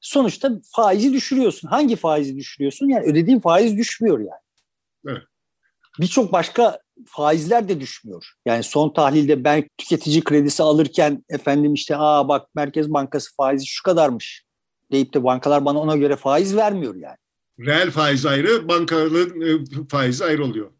[0.00, 1.68] sonuçta faizi düşürüyorsun.
[1.68, 2.88] Hangi faizi düşürüyorsun?
[2.88, 4.40] Yani ödediğin faiz düşmüyor yani.
[5.08, 5.22] Evet.
[6.00, 8.32] Birçok başka faizler de düşmüyor.
[8.46, 13.82] Yani son tahlilde ben tüketici kredisi alırken efendim işte aa bak Merkez Bankası faizi şu
[13.82, 14.44] kadarmış
[14.92, 17.16] deyip de bankalar bana ona göre faiz vermiyor yani.
[17.60, 20.70] Reel faiz ayrı, bankanın e, faizi ayrı oluyor.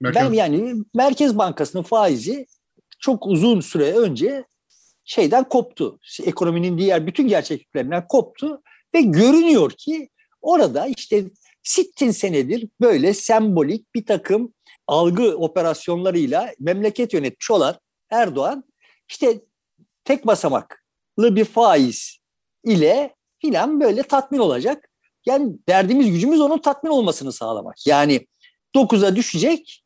[0.00, 0.22] Merkez...
[0.22, 2.46] Ben yani Merkez Bankası'nın faizi
[2.98, 4.44] çok uzun süre önce
[5.04, 5.98] şeyden koptu.
[6.24, 8.62] Ekonominin diğer bütün gerçekliklerinden koptu
[8.94, 10.08] ve görünüyor ki
[10.42, 11.24] orada işte
[11.62, 14.54] sittin senedir böyle sembolik bir takım
[14.86, 17.76] algı operasyonlarıyla memleket yönetmiş olan
[18.10, 18.64] Erdoğan
[19.08, 19.40] işte
[20.04, 22.18] tek basamaklı bir faiz
[22.64, 24.90] ile filan böyle tatmin olacak.
[25.26, 27.86] Yani derdimiz gücümüz onun tatmin olmasını sağlamak.
[27.86, 28.26] Yani
[28.76, 29.79] 9'a düşecek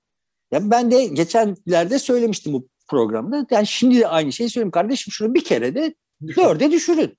[0.54, 3.46] ya ben de geçenlerde söylemiştim bu programda.
[3.50, 5.94] Yani şimdi de aynı şeyi söyleyeyim kardeşim şunu bir kere de
[6.36, 7.18] dörde düşürün.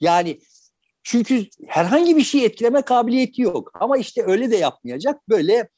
[0.00, 0.40] Yani
[1.02, 3.70] çünkü herhangi bir şey etkileme kabiliyeti yok.
[3.80, 5.28] Ama işte öyle de yapmayacak.
[5.28, 5.68] Böyle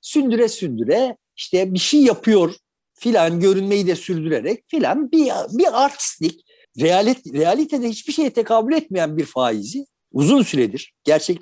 [0.00, 2.54] sündüre sündüre işte bir şey yapıyor
[2.94, 6.44] filan görünmeyi de sürdürerek filan bir, bir artistlik
[6.80, 11.38] realit, realitede hiçbir şeye tekabül etmeyen bir faizi uzun süredir gerçek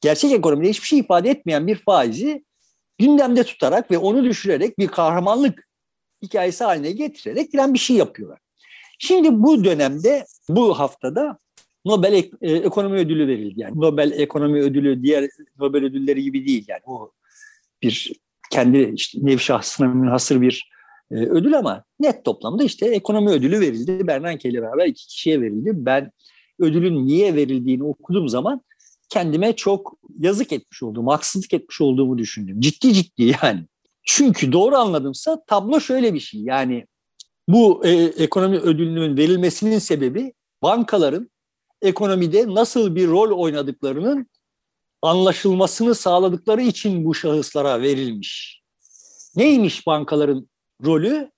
[0.00, 2.44] gerçek ekonomide hiçbir şey ifade etmeyen bir faizi
[2.98, 5.68] gündemde tutarak ve onu düşürerek bir kahramanlık
[6.22, 8.38] hikayesi haline getirerek falan bir şey yapıyorlar.
[8.98, 11.38] Şimdi bu dönemde, bu haftada
[11.84, 13.60] Nobel Ek- e, Ekonomi Ödülü verildi.
[13.60, 16.64] Yani Nobel Ekonomi Ödülü diğer Nobel ödülleri gibi değil.
[16.68, 17.12] Yani o
[17.82, 18.12] bir
[18.50, 20.70] kendi işte nev şahsına münhasır bir
[21.10, 24.06] e, ödül ama net toplamda işte ekonomi ödülü verildi.
[24.06, 25.70] Bernanke ile beraber iki kişiye verildi.
[25.74, 26.12] Ben
[26.58, 28.60] ödülün niye verildiğini okuduğum zaman
[29.08, 32.60] kendime çok yazık etmiş olduğumu, haksızlık etmiş olduğumu düşündüm.
[32.60, 33.66] Ciddi ciddi yani.
[34.02, 36.40] Çünkü doğru anladımsa tablo şöyle bir şey.
[36.40, 36.86] Yani
[37.48, 40.32] bu e, ekonomi ödülünün verilmesinin sebebi
[40.62, 41.30] bankaların
[41.82, 44.26] ekonomide nasıl bir rol oynadıklarının
[45.02, 48.62] anlaşılmasını sağladıkları için bu şahıslara verilmiş.
[49.36, 50.48] Neymiş bankaların
[50.84, 51.30] rolü?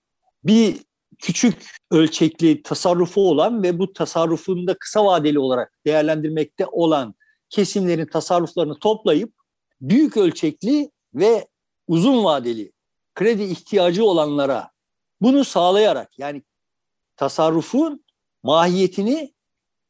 [0.44, 0.76] Bir
[1.18, 1.54] küçük
[1.90, 7.14] ölçekli tasarrufu olan ve bu tasarrufunda kısa vadeli olarak değerlendirmekte olan
[7.50, 9.32] kesimlerin tasarruflarını toplayıp
[9.80, 11.48] büyük ölçekli ve
[11.86, 12.72] uzun vadeli
[13.14, 14.70] kredi ihtiyacı olanlara
[15.20, 16.42] bunu sağlayarak yani
[17.16, 18.04] tasarrufun
[18.42, 19.34] mahiyetini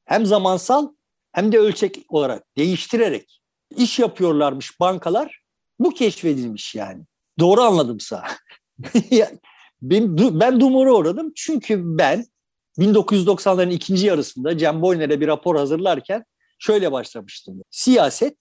[0.04, 0.88] hem zamansal
[1.32, 3.40] hem de ölçek olarak değiştirerek
[3.76, 5.40] iş yapıyorlarmış bankalar.
[5.78, 7.04] Bu keşfedilmiş yani.
[7.38, 8.24] Doğru anladımsa.
[9.82, 12.24] ben, ben dumura uğradım çünkü ben
[12.78, 16.24] 1990'ların ikinci yarısında Cem Boyner'e bir rapor hazırlarken
[16.58, 17.62] şöyle başlamıştım.
[17.70, 18.36] Siyaset,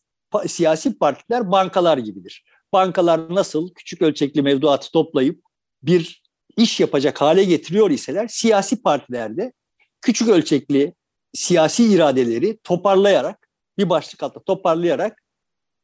[0.48, 2.44] siyasi partiler bankalar gibidir.
[2.74, 5.42] Bankalar nasıl küçük ölçekli mevduatı toplayıp
[5.84, 6.24] bir
[6.58, 9.54] iş yapacak hale getiriyor iseler siyasi partilerde
[10.02, 10.94] küçük ölçekli
[11.34, 13.48] siyasi iradeleri toparlayarak
[13.78, 15.24] bir başlık altında toparlayarak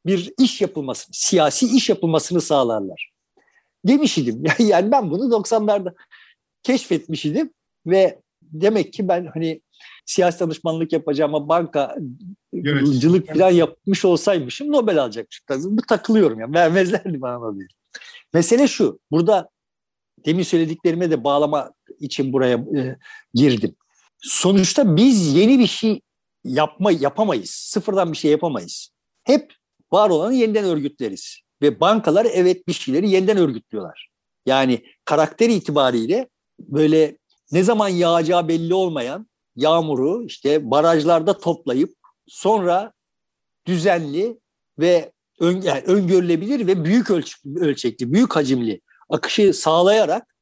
[0.06, 3.12] bir iş yapılmasını, siyasi iş yapılmasını sağlarlar.
[3.86, 4.44] Demiş idim.
[4.60, 5.94] Yani ben bunu 90'larda
[6.64, 7.54] keşfetmiş idim
[7.86, 9.62] ve demek ki ben hani
[10.06, 13.38] siyasi danışmanlık yapacağıma bankacılık evet.
[13.38, 15.46] falan yapmış olsaymışım Nobel alacakmışım.
[15.48, 16.54] Tabii bu takılıyorum ya.
[16.54, 17.68] Vermezlerdi bana Nobel.
[18.34, 19.00] Mesele şu.
[19.12, 19.50] Burada
[20.26, 22.98] demin söylediklerime de bağlama için buraya e,
[23.34, 23.76] girdim.
[24.22, 26.02] Sonuçta biz yeni bir şey
[26.44, 27.50] yapma yapamayız.
[27.50, 28.90] Sıfırdan bir şey yapamayız.
[29.24, 29.54] Hep
[29.92, 31.40] var olanı yeniden örgütleriz.
[31.62, 34.10] Ve bankalar evet bir şeyleri yeniden örgütlüyorlar.
[34.46, 36.30] Yani karakter itibariyle
[36.60, 37.18] böyle
[37.52, 41.96] ne zaman yağacağı belli olmayan yağmuru işte barajlarda toplayıp
[42.28, 42.94] sonra
[43.66, 44.40] düzenli
[44.80, 50.36] ve ön, yani öngörülebilir ve büyük ölç, ölçekli, büyük hacimli akışı sağlayarak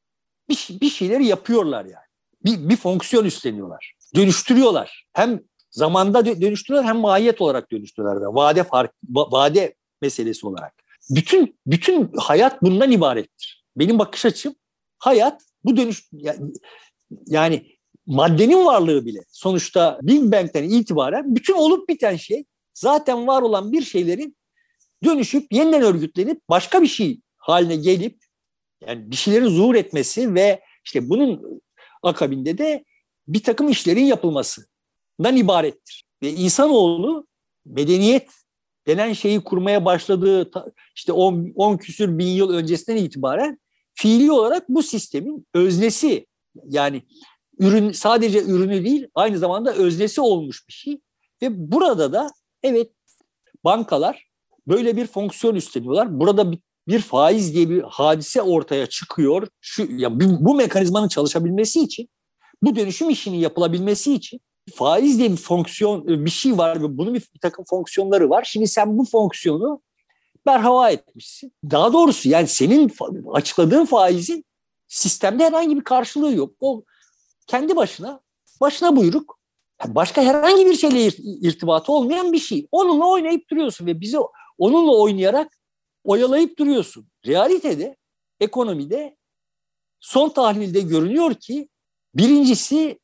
[0.48, 2.04] bir, bir şeyleri yapıyorlar yani.
[2.44, 3.94] Bir, bir fonksiyon üstleniyorlar.
[4.14, 5.06] Dönüştürüyorlar.
[5.12, 5.40] Hem
[5.70, 8.26] zamanda dönüştürüyorlar hem mahiyet olarak dönüştürüyorlar.
[8.26, 10.74] Vade fark, vade meselesi olarak.
[11.10, 13.64] Bütün bütün hayat bundan ibarettir.
[13.76, 14.54] Benim bakış açım
[14.98, 16.52] hayat bu dönüş yani,
[17.26, 17.71] yani
[18.06, 22.44] maddenin varlığı bile sonuçta Big Bang'den itibaren bütün olup biten şey
[22.74, 24.36] zaten var olan bir şeylerin
[25.04, 28.18] dönüşüp yeniden örgütlenip başka bir şey haline gelip
[28.86, 31.60] yani bir şeylerin zuhur etmesi ve işte bunun
[32.02, 32.84] akabinde de
[33.28, 36.04] bir takım işlerin yapılmasından ibarettir.
[36.22, 37.26] Ve insanoğlu
[37.64, 38.30] medeniyet
[38.86, 40.50] denen şeyi kurmaya başladığı
[40.94, 43.58] işte 10, 10 küsür bin yıl öncesinden itibaren
[43.94, 46.26] fiili olarak bu sistemin öznesi
[46.68, 47.02] yani
[47.58, 51.00] ürün sadece ürünü değil aynı zamanda öznesi olmuş bir şey.
[51.42, 52.30] Ve burada da
[52.62, 52.90] evet
[53.64, 54.26] bankalar
[54.66, 56.20] böyle bir fonksiyon üstleniyorlar.
[56.20, 59.48] Burada bir, bir faiz diye bir hadise ortaya çıkıyor.
[59.60, 62.08] Şu ya bu, bu mekanizmanın çalışabilmesi için,
[62.62, 64.40] bu dönüşüm işinin yapılabilmesi için
[64.74, 68.44] faiz diye bir fonksiyon bir şey var ve bunun bir, bir takım fonksiyonları var.
[68.44, 69.82] Şimdi sen bu fonksiyonu
[70.46, 71.52] berhava etmişsin.
[71.70, 72.92] Daha doğrusu yani senin
[73.32, 74.44] açıkladığın faizin
[74.88, 76.54] sistemde herhangi bir karşılığı yok.
[76.60, 76.84] O
[77.46, 78.20] kendi başına,
[78.60, 79.38] başına buyruk,
[79.86, 82.68] başka herhangi bir şeyle irtibatı olmayan bir şey.
[82.72, 84.18] Onunla oynayıp duruyorsun ve bizi
[84.58, 85.58] onunla oynayarak
[86.04, 87.06] oyalayıp duruyorsun.
[87.26, 87.96] Realitede,
[88.40, 89.16] ekonomide
[90.00, 91.68] son tahlilde görünüyor ki
[92.14, 92.98] birincisi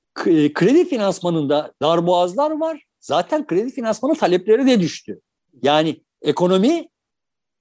[0.54, 2.84] kredi finansmanında darboğazlar var.
[3.00, 5.20] Zaten kredi finansmanı talepleri de düştü.
[5.62, 6.88] Yani ekonomi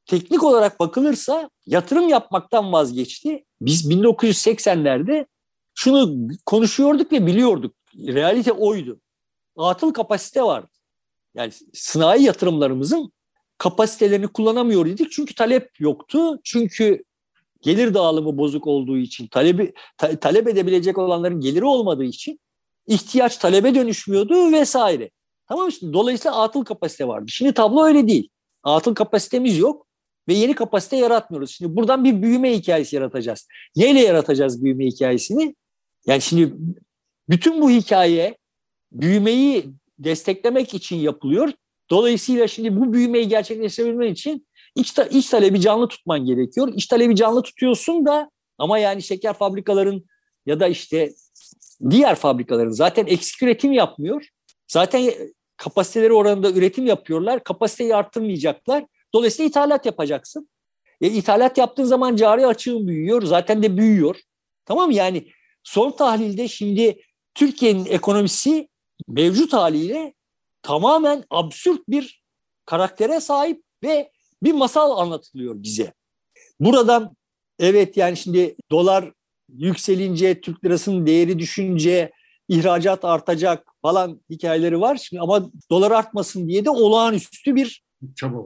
[0.05, 3.45] teknik olarak bakılırsa yatırım yapmaktan vazgeçti.
[3.61, 5.25] Biz 1980'lerde
[5.77, 7.75] şunu konuşuyorduk ve biliyorduk.
[7.97, 8.99] Realite oydu.
[9.57, 10.71] Atıl kapasite vardı.
[11.35, 13.11] Yani sınai yatırımlarımızın
[13.57, 16.39] kapasitelerini kullanamıyor idik çünkü talep yoktu.
[16.43, 17.03] Çünkü
[17.61, 22.39] gelir dağılımı bozuk olduğu için, talebi ta, talep edebilecek olanların geliri olmadığı için
[22.87, 25.09] ihtiyaç talebe dönüşmüyordu vesaire.
[25.47, 27.25] Tamam işte dolayısıyla atıl kapasite vardı.
[27.27, 28.29] Şimdi tablo öyle değil.
[28.63, 29.87] Atıl kapasitemiz yok
[30.27, 31.51] ve yeni kapasite yaratmıyoruz.
[31.51, 33.47] Şimdi buradan bir büyüme hikayesi yaratacağız.
[33.75, 35.55] Neyle yaratacağız büyüme hikayesini?
[36.07, 36.53] Yani şimdi
[37.29, 38.37] bütün bu hikaye
[38.91, 39.65] büyümeyi
[39.99, 41.51] desteklemek için yapılıyor.
[41.89, 46.73] Dolayısıyla şimdi bu büyümeyi gerçekleştirebilmen için iç, ta, iç talebi canlı tutman gerekiyor.
[46.75, 50.05] İç talebi canlı tutuyorsun da ama yani şeker fabrikaların
[50.45, 51.13] ya da işte
[51.89, 54.27] diğer fabrikaların zaten eksik üretim yapmıyor.
[54.67, 55.11] Zaten
[55.57, 57.43] kapasiteleri oranında üretim yapıyorlar.
[57.43, 58.85] Kapasiteyi arttırmayacaklar.
[59.13, 60.49] Dolayısıyla ithalat yapacaksın.
[61.01, 63.21] E, ithalat yaptığın zaman cari açığın büyüyor.
[63.21, 64.15] Zaten de büyüyor.
[64.65, 65.27] Tamam yani
[65.67, 67.01] son tahlilde şimdi
[67.35, 68.69] Türkiye'nin ekonomisi
[69.07, 70.13] mevcut haliyle
[70.61, 72.23] tamamen absürt bir
[72.65, 74.11] karaktere sahip ve
[74.43, 75.93] bir masal anlatılıyor bize.
[76.59, 77.15] Buradan
[77.59, 79.11] evet yani şimdi dolar
[79.49, 82.11] yükselince, Türk lirasının değeri düşünce
[82.47, 84.95] ihracat artacak falan hikayeleri var.
[84.95, 87.83] Şimdi ama dolar artmasın diye de olağanüstü bir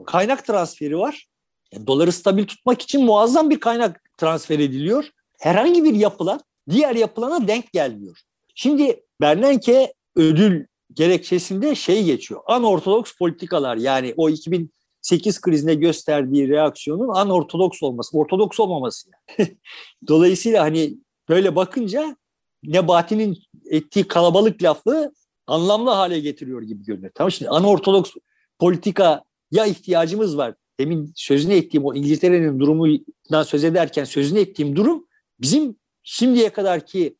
[0.06, 1.26] kaynak transferi var.
[1.72, 5.08] Yani doları stabil tutmak için muazzam bir kaynak transfer ediliyor.
[5.40, 6.40] Herhangi bir yapılan
[6.70, 8.18] diğer yapılana denk gelmiyor.
[8.54, 12.40] Şimdi Bernanke ödül gerekçesinde şey geçiyor.
[12.46, 19.10] Anortodoks politikalar yani o 2008 krizine gösterdiği reaksiyonun anortodoks olması, ortodoks olmaması.
[19.10, 19.48] Yani.
[20.08, 20.94] Dolayısıyla hani
[21.28, 22.16] böyle bakınca
[22.64, 23.38] Nebati'nin
[23.70, 25.12] ettiği kalabalık lafı
[25.46, 27.12] anlamlı hale getiriyor gibi görünüyor.
[27.14, 28.10] Tamam şimdi anortodoks
[28.58, 30.54] politika ya ihtiyacımız var.
[30.80, 35.06] Demin sözünü ettiğim o İngiltere'nin durumundan söz ederken sözünü ettiğim durum
[35.40, 37.16] bizim şimdiye kadarki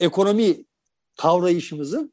[0.00, 0.64] ekonomi
[1.16, 2.12] kavrayışımızın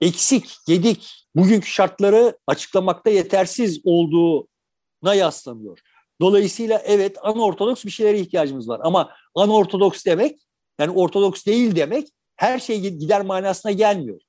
[0.00, 5.78] eksik, gedik, bugünkü şartları açıklamakta yetersiz olduğuna yaslanıyor.
[6.20, 8.80] Dolayısıyla evet anortodoks bir şeylere ihtiyacımız var.
[8.82, 10.38] Ama anortodoks demek
[10.78, 14.20] yani ortodoks değil demek her şey gider manasına gelmiyor.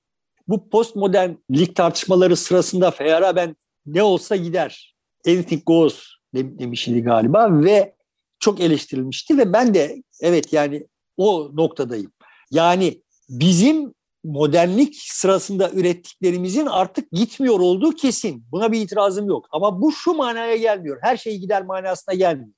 [0.47, 3.55] Bu postmodernlik tartışmaları sırasında Feyara ben
[3.85, 4.95] ne olsa gider.
[5.27, 6.03] Anything goes
[6.33, 7.95] demişti galiba ve
[8.39, 10.87] çok eleştirilmişti ve ben de evet yani
[11.19, 12.11] o noktadayım.
[12.51, 13.93] Yani bizim
[14.23, 18.45] modernlik sırasında ürettiklerimizin artık gitmiyor olduğu kesin.
[18.51, 19.45] Buna bir itirazım yok.
[19.51, 20.97] Ama bu şu manaya gelmiyor.
[21.01, 22.53] Her şey gider manasına gelmiyor.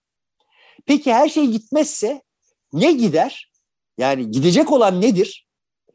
[0.86, 2.22] Peki her şey gitmezse
[2.74, 3.52] ne gider?
[3.98, 5.48] Yani gidecek olan nedir?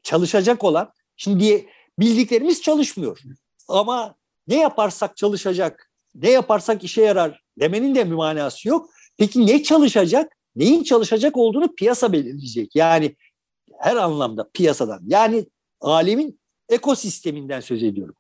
[0.03, 0.93] Çalışacak olan.
[1.17, 3.21] Şimdi bildiklerimiz çalışmıyor.
[3.69, 4.15] Ama
[4.49, 8.91] ne yaparsak çalışacak, ne yaparsak işe yarar demenin de bir manası yok.
[9.19, 10.36] Peki ne çalışacak?
[10.57, 12.77] Neyin çalışacak olduğunu piyasa belirleyecek.
[12.77, 13.17] Yani
[13.81, 15.01] her anlamda piyasadan.
[15.07, 15.47] Yani
[15.81, 18.15] alemin ekosisteminden söz ediyorum.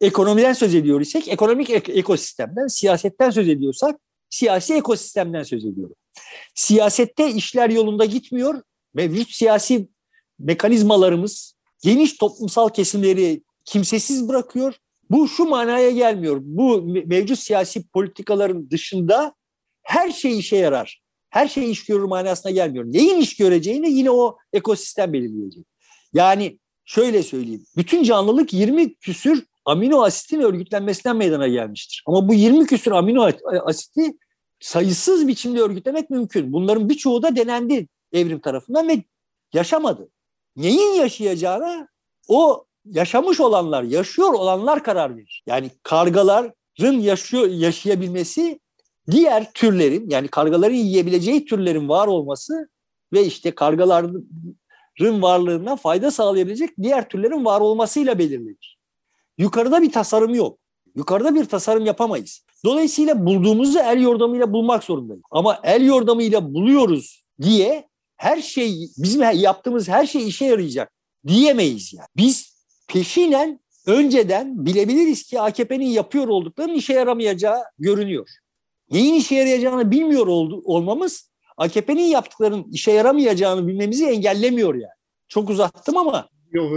[0.00, 4.00] Ekonomiden söz ediyor ekonomik ek- ekosistemden, siyasetten söz ediyorsak
[4.30, 5.96] siyasi ekosistemden söz ediyorum.
[6.54, 8.62] Siyasette işler yolunda gitmiyor.
[8.94, 9.88] Mevcut siyasi
[10.38, 14.74] mekanizmalarımız geniş toplumsal kesimleri kimsesiz bırakıyor.
[15.10, 16.38] Bu şu manaya gelmiyor.
[16.42, 19.34] Bu mevcut siyasi politikaların dışında
[19.82, 21.01] her şey işe yarar.
[21.32, 22.84] Her şey iş görür manasına gelmiyor.
[22.84, 25.64] Neyin iş göreceğini yine o ekosistem belirleyecek.
[26.12, 27.64] Yani şöyle söyleyeyim.
[27.76, 32.02] Bütün canlılık 20 küsür amino asitin örgütlenmesinden meydana gelmiştir.
[32.06, 33.30] Ama bu 20 küsür amino
[33.64, 34.18] asiti
[34.60, 36.52] sayısız biçimde örgütlemek mümkün.
[36.52, 39.02] Bunların birçoğu da denendi evrim tarafından ve
[39.52, 40.08] yaşamadı.
[40.56, 41.88] Neyin yaşayacağına
[42.28, 45.42] o yaşamış olanlar, yaşıyor olanlar karar verir.
[45.46, 48.60] Yani kargaların yaşıyor, yaşayabilmesi
[49.10, 52.68] diğer türlerin yani kargaların yiyebileceği türlerin var olması
[53.12, 54.26] ve işte kargaların
[55.00, 58.78] varlığına fayda sağlayabilecek diğer türlerin var olmasıyla belirlenir.
[59.38, 60.58] Yukarıda bir tasarım yok.
[60.94, 62.44] Yukarıda bir tasarım yapamayız.
[62.64, 65.22] Dolayısıyla bulduğumuzu el yordamıyla bulmak zorundayız.
[65.30, 70.92] Ama el yordamıyla buluyoruz diye her şey bizim yaptığımız her şey işe yarayacak
[71.26, 72.06] diyemeyiz yani.
[72.16, 72.52] Biz
[72.88, 78.28] peşinen önceden bilebiliriz ki AKP'nin yapıyor olduklarının işe yaramayacağı görünüyor.
[78.92, 84.92] Neyin işe yarayacağını bilmiyor oldu, olmamız AKP'nin yaptıklarının işe yaramayacağını bilmemizi engellemiyor yani.
[85.28, 86.28] Çok uzattım ama.
[86.52, 86.72] Yok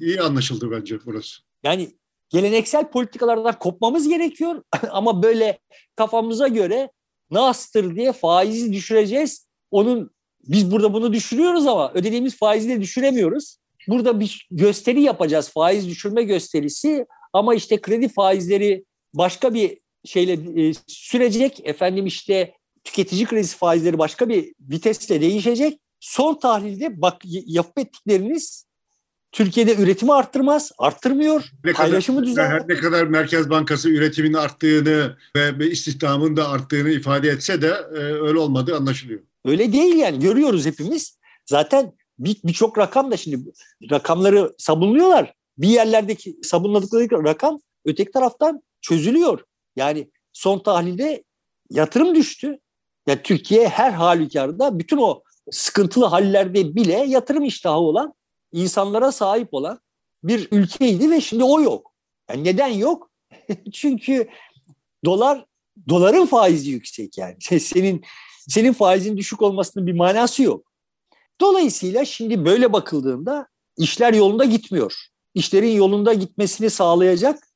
[0.00, 1.42] iyi anlaşıldı bence burası.
[1.64, 1.88] Yani
[2.28, 5.58] geleneksel politikalardan kopmamız gerekiyor ama böyle
[5.96, 6.90] kafamıza göre
[7.30, 9.48] nastır diye faizi düşüreceğiz.
[9.70, 10.10] Onun
[10.48, 13.56] biz burada bunu düşürüyoruz ama ödediğimiz faizi de düşüremiyoruz.
[13.88, 18.84] Burada bir gösteri yapacağız faiz düşürme gösterisi ama işte kredi faizleri
[19.14, 20.32] başka bir şeyle
[20.68, 21.60] e, sürecek.
[21.64, 25.78] Efendim işte tüketici kredisi faizleri başka bir vitesle değişecek.
[26.00, 28.66] Son tahlilde bak yapıp ettikleriniz
[29.32, 31.50] Türkiye'de üretimi arttırmaz, arttırmıyor.
[31.64, 32.50] Ne paylaşımı düzenler.
[32.50, 37.98] Her ne kadar Merkez Bankası üretimin arttığını ve istihdamın da arttığını ifade etse de e,
[37.98, 39.20] öyle olmadığı anlaşılıyor.
[39.44, 41.18] Öyle değil yani görüyoruz hepimiz.
[41.46, 43.50] Zaten birçok bir rakam da şimdi
[43.90, 45.34] rakamları sabunluyorlar.
[45.58, 49.40] Bir yerlerdeki sabunladıkları rakam öteki taraftan çözülüyor.
[49.76, 51.24] Yani son tahlilde
[51.70, 52.58] yatırım düştü.
[53.06, 58.14] Yani Türkiye her halükarda bütün o sıkıntılı hallerde bile yatırım iştahı olan,
[58.52, 59.80] insanlara sahip olan
[60.24, 61.92] bir ülkeydi ve şimdi o yok.
[62.30, 63.10] Yani neden yok?
[63.72, 64.28] Çünkü
[65.04, 65.46] dolar
[65.88, 67.36] doların faizi yüksek yani.
[67.60, 68.04] Senin
[68.48, 70.72] senin faizin düşük olmasının bir manası yok.
[71.40, 73.46] Dolayısıyla şimdi böyle bakıldığında
[73.78, 74.94] işler yolunda gitmiyor.
[75.34, 77.48] İşlerin yolunda gitmesini sağlayacak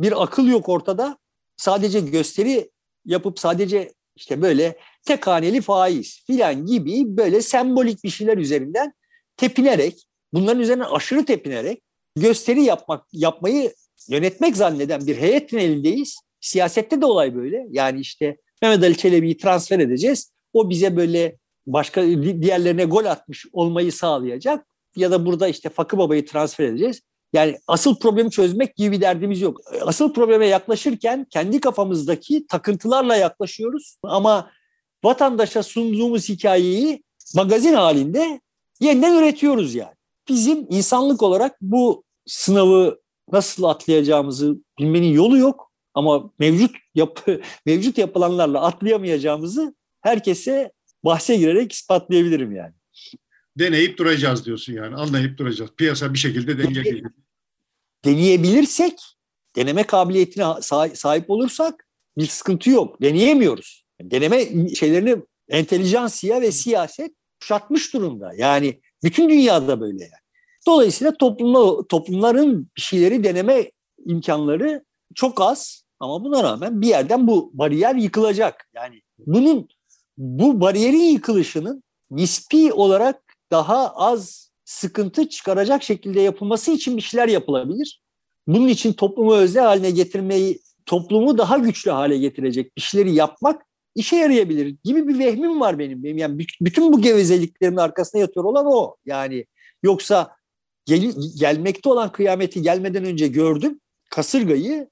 [0.00, 1.18] bir akıl yok ortada.
[1.60, 2.70] Sadece gösteri
[3.04, 8.92] yapıp sadece işte böyle tek haneli faiz filan gibi böyle sembolik bir şeyler üzerinden
[9.36, 11.82] tepinerek, bunların üzerine aşırı tepinerek
[12.16, 13.74] gösteri yapmak yapmayı
[14.08, 16.18] yönetmek zanneden bir heyetin elindeyiz.
[16.40, 17.66] Siyasette de olay böyle.
[17.70, 20.32] Yani işte Mehmet Ali Çelebi'yi transfer edeceğiz.
[20.52, 21.36] O bize böyle
[21.66, 22.02] başka
[22.42, 24.66] diğerlerine gol atmış olmayı sağlayacak.
[24.96, 27.02] Ya da burada işte Fakı Baba'yı transfer edeceğiz.
[27.32, 29.60] Yani asıl problemi çözmek gibi bir derdimiz yok.
[29.80, 33.96] Asıl probleme yaklaşırken kendi kafamızdaki takıntılarla yaklaşıyoruz.
[34.02, 34.50] Ama
[35.04, 37.02] vatandaşa sunduğumuz hikayeyi
[37.34, 38.40] magazin halinde
[38.80, 39.94] yeniden üretiyoruz yani.
[40.28, 43.00] Bizim insanlık olarak bu sınavı
[43.32, 45.70] nasıl atlayacağımızı bilmenin yolu yok.
[45.94, 47.26] Ama mevcut yap
[47.66, 50.72] mevcut yapılanlarla atlayamayacağımızı herkese
[51.04, 52.74] bahse girerek ispatlayabilirim yani.
[53.60, 54.94] Deneyip duracağız diyorsun yani.
[54.94, 55.70] Anlayıp duracağız.
[55.76, 57.02] Piyasa bir şekilde denge
[58.04, 58.94] Deneyebilirsek,
[59.56, 60.44] deneme kabiliyetine
[60.94, 61.86] sahip olursak
[62.18, 63.02] bir sıkıntı yok.
[63.02, 63.84] Deneyemiyoruz.
[64.02, 65.16] Deneme şeylerini
[65.48, 68.32] entelijansiya ve siyaset kuşatmış durumda.
[68.36, 70.12] Yani bütün dünyada böyle yani.
[70.66, 73.70] Dolayısıyla toplumla, toplumların bir şeyleri deneme
[74.06, 74.84] imkanları
[75.14, 78.68] çok az ama buna rağmen bir yerden bu bariyer yıkılacak.
[78.74, 79.68] Yani bunun
[80.18, 88.02] bu bariyerin yıkılışının nispi olarak daha az sıkıntı çıkaracak şekilde yapılması için bir şeyler yapılabilir.
[88.46, 93.62] Bunun için toplumu özel haline getirmeyi, toplumu daha güçlü hale getirecek bir şeyleri yapmak
[93.94, 96.04] işe yarayabilir gibi bir vehmim var benim.
[96.04, 98.96] benim yani bütün bu gevezeliklerimin arkasında yatıyor olan o.
[99.04, 99.46] Yani
[99.82, 100.36] yoksa
[100.84, 103.80] gel, gelmekte olan kıyameti gelmeden önce gördüm.
[104.10, 104.88] Kasırgayı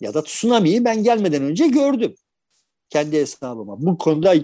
[0.00, 2.14] ya da tsunami'yi ben gelmeden önce gördüm.
[2.90, 3.82] Kendi hesabıma.
[3.82, 4.34] Bu konuda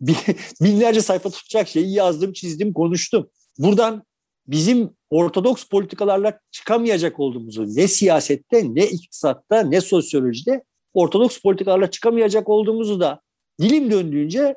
[0.60, 3.30] binlerce sayfa tutacak şeyi yazdım, çizdim, konuştum.
[3.58, 4.02] Buradan
[4.46, 13.00] bizim ortodoks politikalarla çıkamayacak olduğumuzu ne siyasette, ne iktisatta, ne sosyolojide ortodoks politikalarla çıkamayacak olduğumuzu
[13.00, 13.20] da
[13.60, 14.54] dilim döndüğünce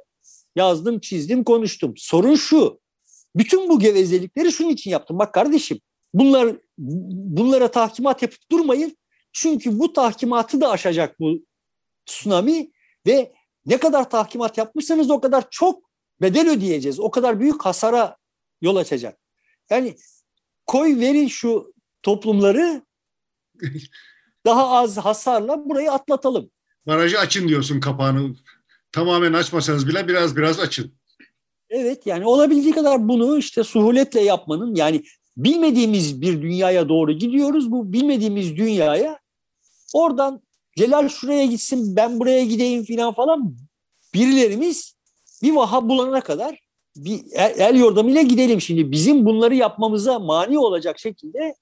[0.55, 1.93] yazdım, çizdim, konuştum.
[1.97, 2.79] Sorun şu,
[3.35, 5.19] bütün bu gevezelikleri şunun için yaptım.
[5.19, 5.79] Bak kardeşim,
[6.13, 8.97] bunlar bunlara tahkimat yapıp durmayın.
[9.33, 11.39] Çünkü bu tahkimatı da aşacak bu
[12.05, 12.71] tsunami
[13.07, 13.31] ve
[13.65, 15.91] ne kadar tahkimat yapmışsanız o kadar çok
[16.21, 16.99] bedel ödeyeceğiz.
[16.99, 18.17] O kadar büyük hasara
[18.61, 19.19] yol açacak.
[19.69, 19.95] Yani
[20.65, 22.81] koy verin şu toplumları
[24.45, 26.51] daha az hasarla burayı atlatalım.
[26.87, 28.35] Barajı açın diyorsun kapağını.
[28.91, 30.93] Tamamen açmasanız bile biraz biraz açın.
[31.69, 35.03] Evet yani olabildiği kadar bunu işte suhuletle yapmanın yani
[35.37, 37.71] bilmediğimiz bir dünyaya doğru gidiyoruz.
[37.71, 39.19] Bu bilmediğimiz dünyaya
[39.93, 40.41] oradan
[40.77, 43.55] Celal şuraya gitsin ben buraya gideyim falan falan
[44.13, 44.95] birilerimiz
[45.43, 46.59] bir vaha bulana kadar
[46.95, 48.61] bir el, el yordamıyla gidelim.
[48.61, 51.55] Şimdi bizim bunları yapmamıza mani olacak şekilde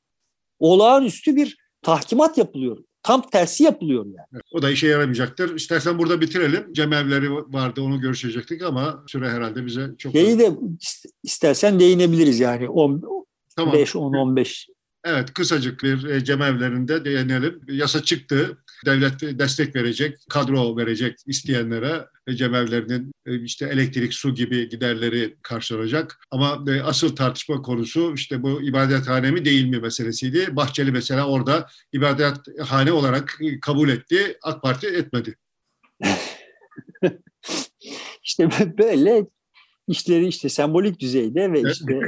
[0.60, 2.78] olağanüstü bir tahkimat yapılıyor.
[3.04, 4.42] Tam tersi yapılıyor yani.
[4.52, 5.56] O da işe yaramayacaktır.
[5.56, 6.74] İstersen burada bitirelim.
[6.74, 10.12] Cemevleri vardı onu görüşecektik ama süre herhalde bize çok...
[10.12, 10.52] Şeyi de
[11.24, 12.70] istersen değinebiliriz yani.
[12.70, 13.04] 10,
[13.56, 13.74] tamam.
[13.74, 14.68] 5, 10, 15
[15.04, 17.62] Evet, kısacık bir e, cemevlerinde değinelim.
[17.68, 18.58] Yasa çıktı.
[18.86, 26.20] Devlet destek verecek, kadro verecek isteyenlere e, cemevlerinin e, işte elektrik, su gibi giderleri karşılanacak.
[26.32, 30.56] Ama asıl tartışma konusu işte bu ibadethane mi değil mi meselesiydi.
[30.56, 35.36] Bahçeli mesela orada ibadethane olarak kabul etti, AK Parti etmedi.
[38.24, 39.26] İşte böyle
[39.88, 42.00] işleri işte sembolik düzeyde ve işte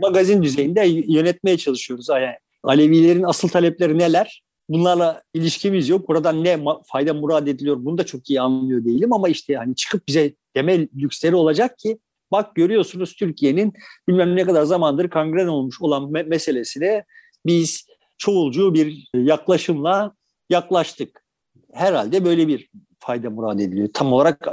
[0.00, 2.08] magazin düzeyinde yönetmeye çalışıyoruz.
[2.08, 4.42] Yani Alevilerin asıl talepleri neler?
[4.70, 6.08] Bunlarla ilişkimiz yok.
[6.08, 10.08] Buradan ne fayda murad ediliyor bunu da çok iyi anlıyor değilim ama işte hani çıkıp
[10.08, 11.98] bize temel lüksleri olacak ki
[12.32, 13.72] bak görüyorsunuz Türkiye'nin
[14.08, 17.04] bilmem ne kadar zamandır kangren olmuş olan me- meselesine
[17.46, 17.86] biz
[18.18, 20.14] çoğulcu bir yaklaşımla
[20.50, 21.24] yaklaştık.
[21.72, 23.88] Herhalde böyle bir fayda murad ediliyor.
[23.94, 24.48] Tam olarak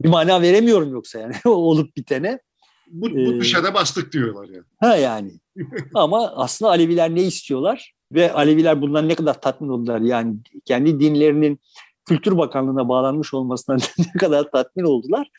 [0.00, 2.38] bir mana veremiyorum yoksa yani olup bitene.
[2.86, 4.64] Bu, bu ee, dışarıda bastık diyorlar yani.
[4.80, 5.32] Ha yani.
[5.94, 7.94] Ama aslında Aleviler ne istiyorlar?
[8.14, 10.00] Ve Aleviler bundan ne kadar tatmin oldular?
[10.00, 11.60] Yani kendi dinlerinin
[12.04, 15.30] Kültür Bakanlığı'na bağlanmış olmasından ne kadar tatmin oldular?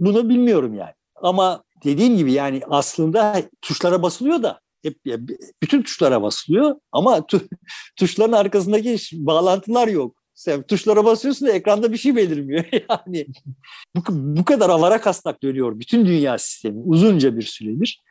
[0.00, 0.92] Bunu bilmiyorum yani.
[1.14, 4.98] Ama dediğim gibi yani aslında tuşlara basılıyor da hep
[5.62, 7.26] bütün tuşlara basılıyor ama
[7.96, 10.16] tuşların arkasındaki bağlantılar yok.
[10.34, 12.64] Sen tuşlara basıyorsun da ekranda bir şey belirmiyor.
[12.90, 13.26] yani
[13.96, 18.02] bu, bu kadar avara kasnak dönüyor bütün dünya sistemi uzunca bir süredir.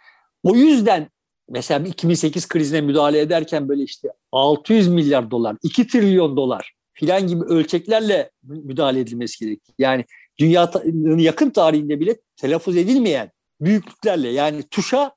[0.43, 1.09] O yüzden
[1.51, 7.43] mesela 2008 krizine müdahale ederken böyle işte 600 milyar dolar, 2 trilyon dolar filan gibi
[7.43, 9.73] ölçeklerle müdahale edilmesi gerekti.
[9.79, 10.05] Yani
[10.39, 13.31] dünyanın yakın tarihinde bile telaffuz edilmeyen
[13.61, 15.15] büyüklüklerle yani tuşa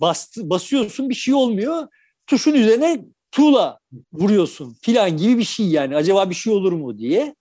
[0.00, 1.88] bastı, basıyorsun bir şey olmuyor.
[2.26, 3.78] Tuşun üzerine tuğla
[4.12, 5.96] vuruyorsun filan gibi bir şey yani.
[5.96, 7.34] Acaba bir şey olur mu diye.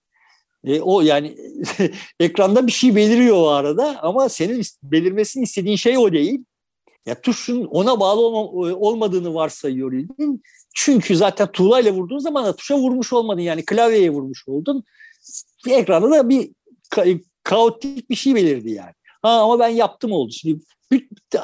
[0.65, 1.37] E, o yani
[2.19, 6.43] ekranda bir şey beliriyor o arada ama senin belirmesini istediğin şey o değil.
[7.05, 8.39] Ya tuşun ona bağlı olma,
[8.75, 10.43] olmadığını varsayıyor idin.
[10.73, 14.83] Çünkü zaten tuğlayla vurduğun zaman da tuşa vurmuş olmadın yani klavyeye vurmuş oldun.
[15.69, 16.51] Ekranda da bir
[16.91, 18.93] ka- kaotik bir şey belirdi yani.
[19.21, 20.31] Ha, ama ben yaptım oldu.
[20.33, 20.59] Şimdi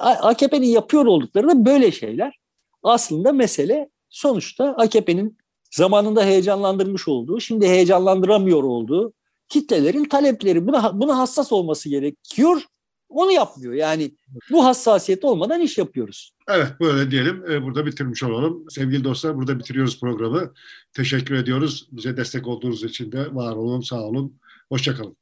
[0.02, 2.40] AKP'nin yapıyor oldukları da böyle şeyler.
[2.84, 5.38] Aslında mesele sonuçta AKP'nin
[5.72, 9.14] zamanında heyecanlandırmış olduğu, şimdi heyecanlandıramıyor olduğu
[9.50, 10.68] kitlelerin talepleri.
[10.68, 12.62] Buna, buna hassas olması gerekiyor.
[13.10, 13.74] Onu yapmıyor.
[13.74, 14.12] Yani
[14.52, 16.34] bu hassasiyet olmadan iş yapıyoruz.
[16.48, 17.44] Evet böyle diyelim.
[17.52, 18.66] Ee, burada bitirmiş olalım.
[18.70, 20.54] Sevgili dostlar burada bitiriyoruz programı.
[20.94, 21.88] Teşekkür ediyoruz.
[21.92, 24.40] Bize destek olduğunuz için de var olun, sağ olun.
[24.70, 25.18] Hoşçakalın.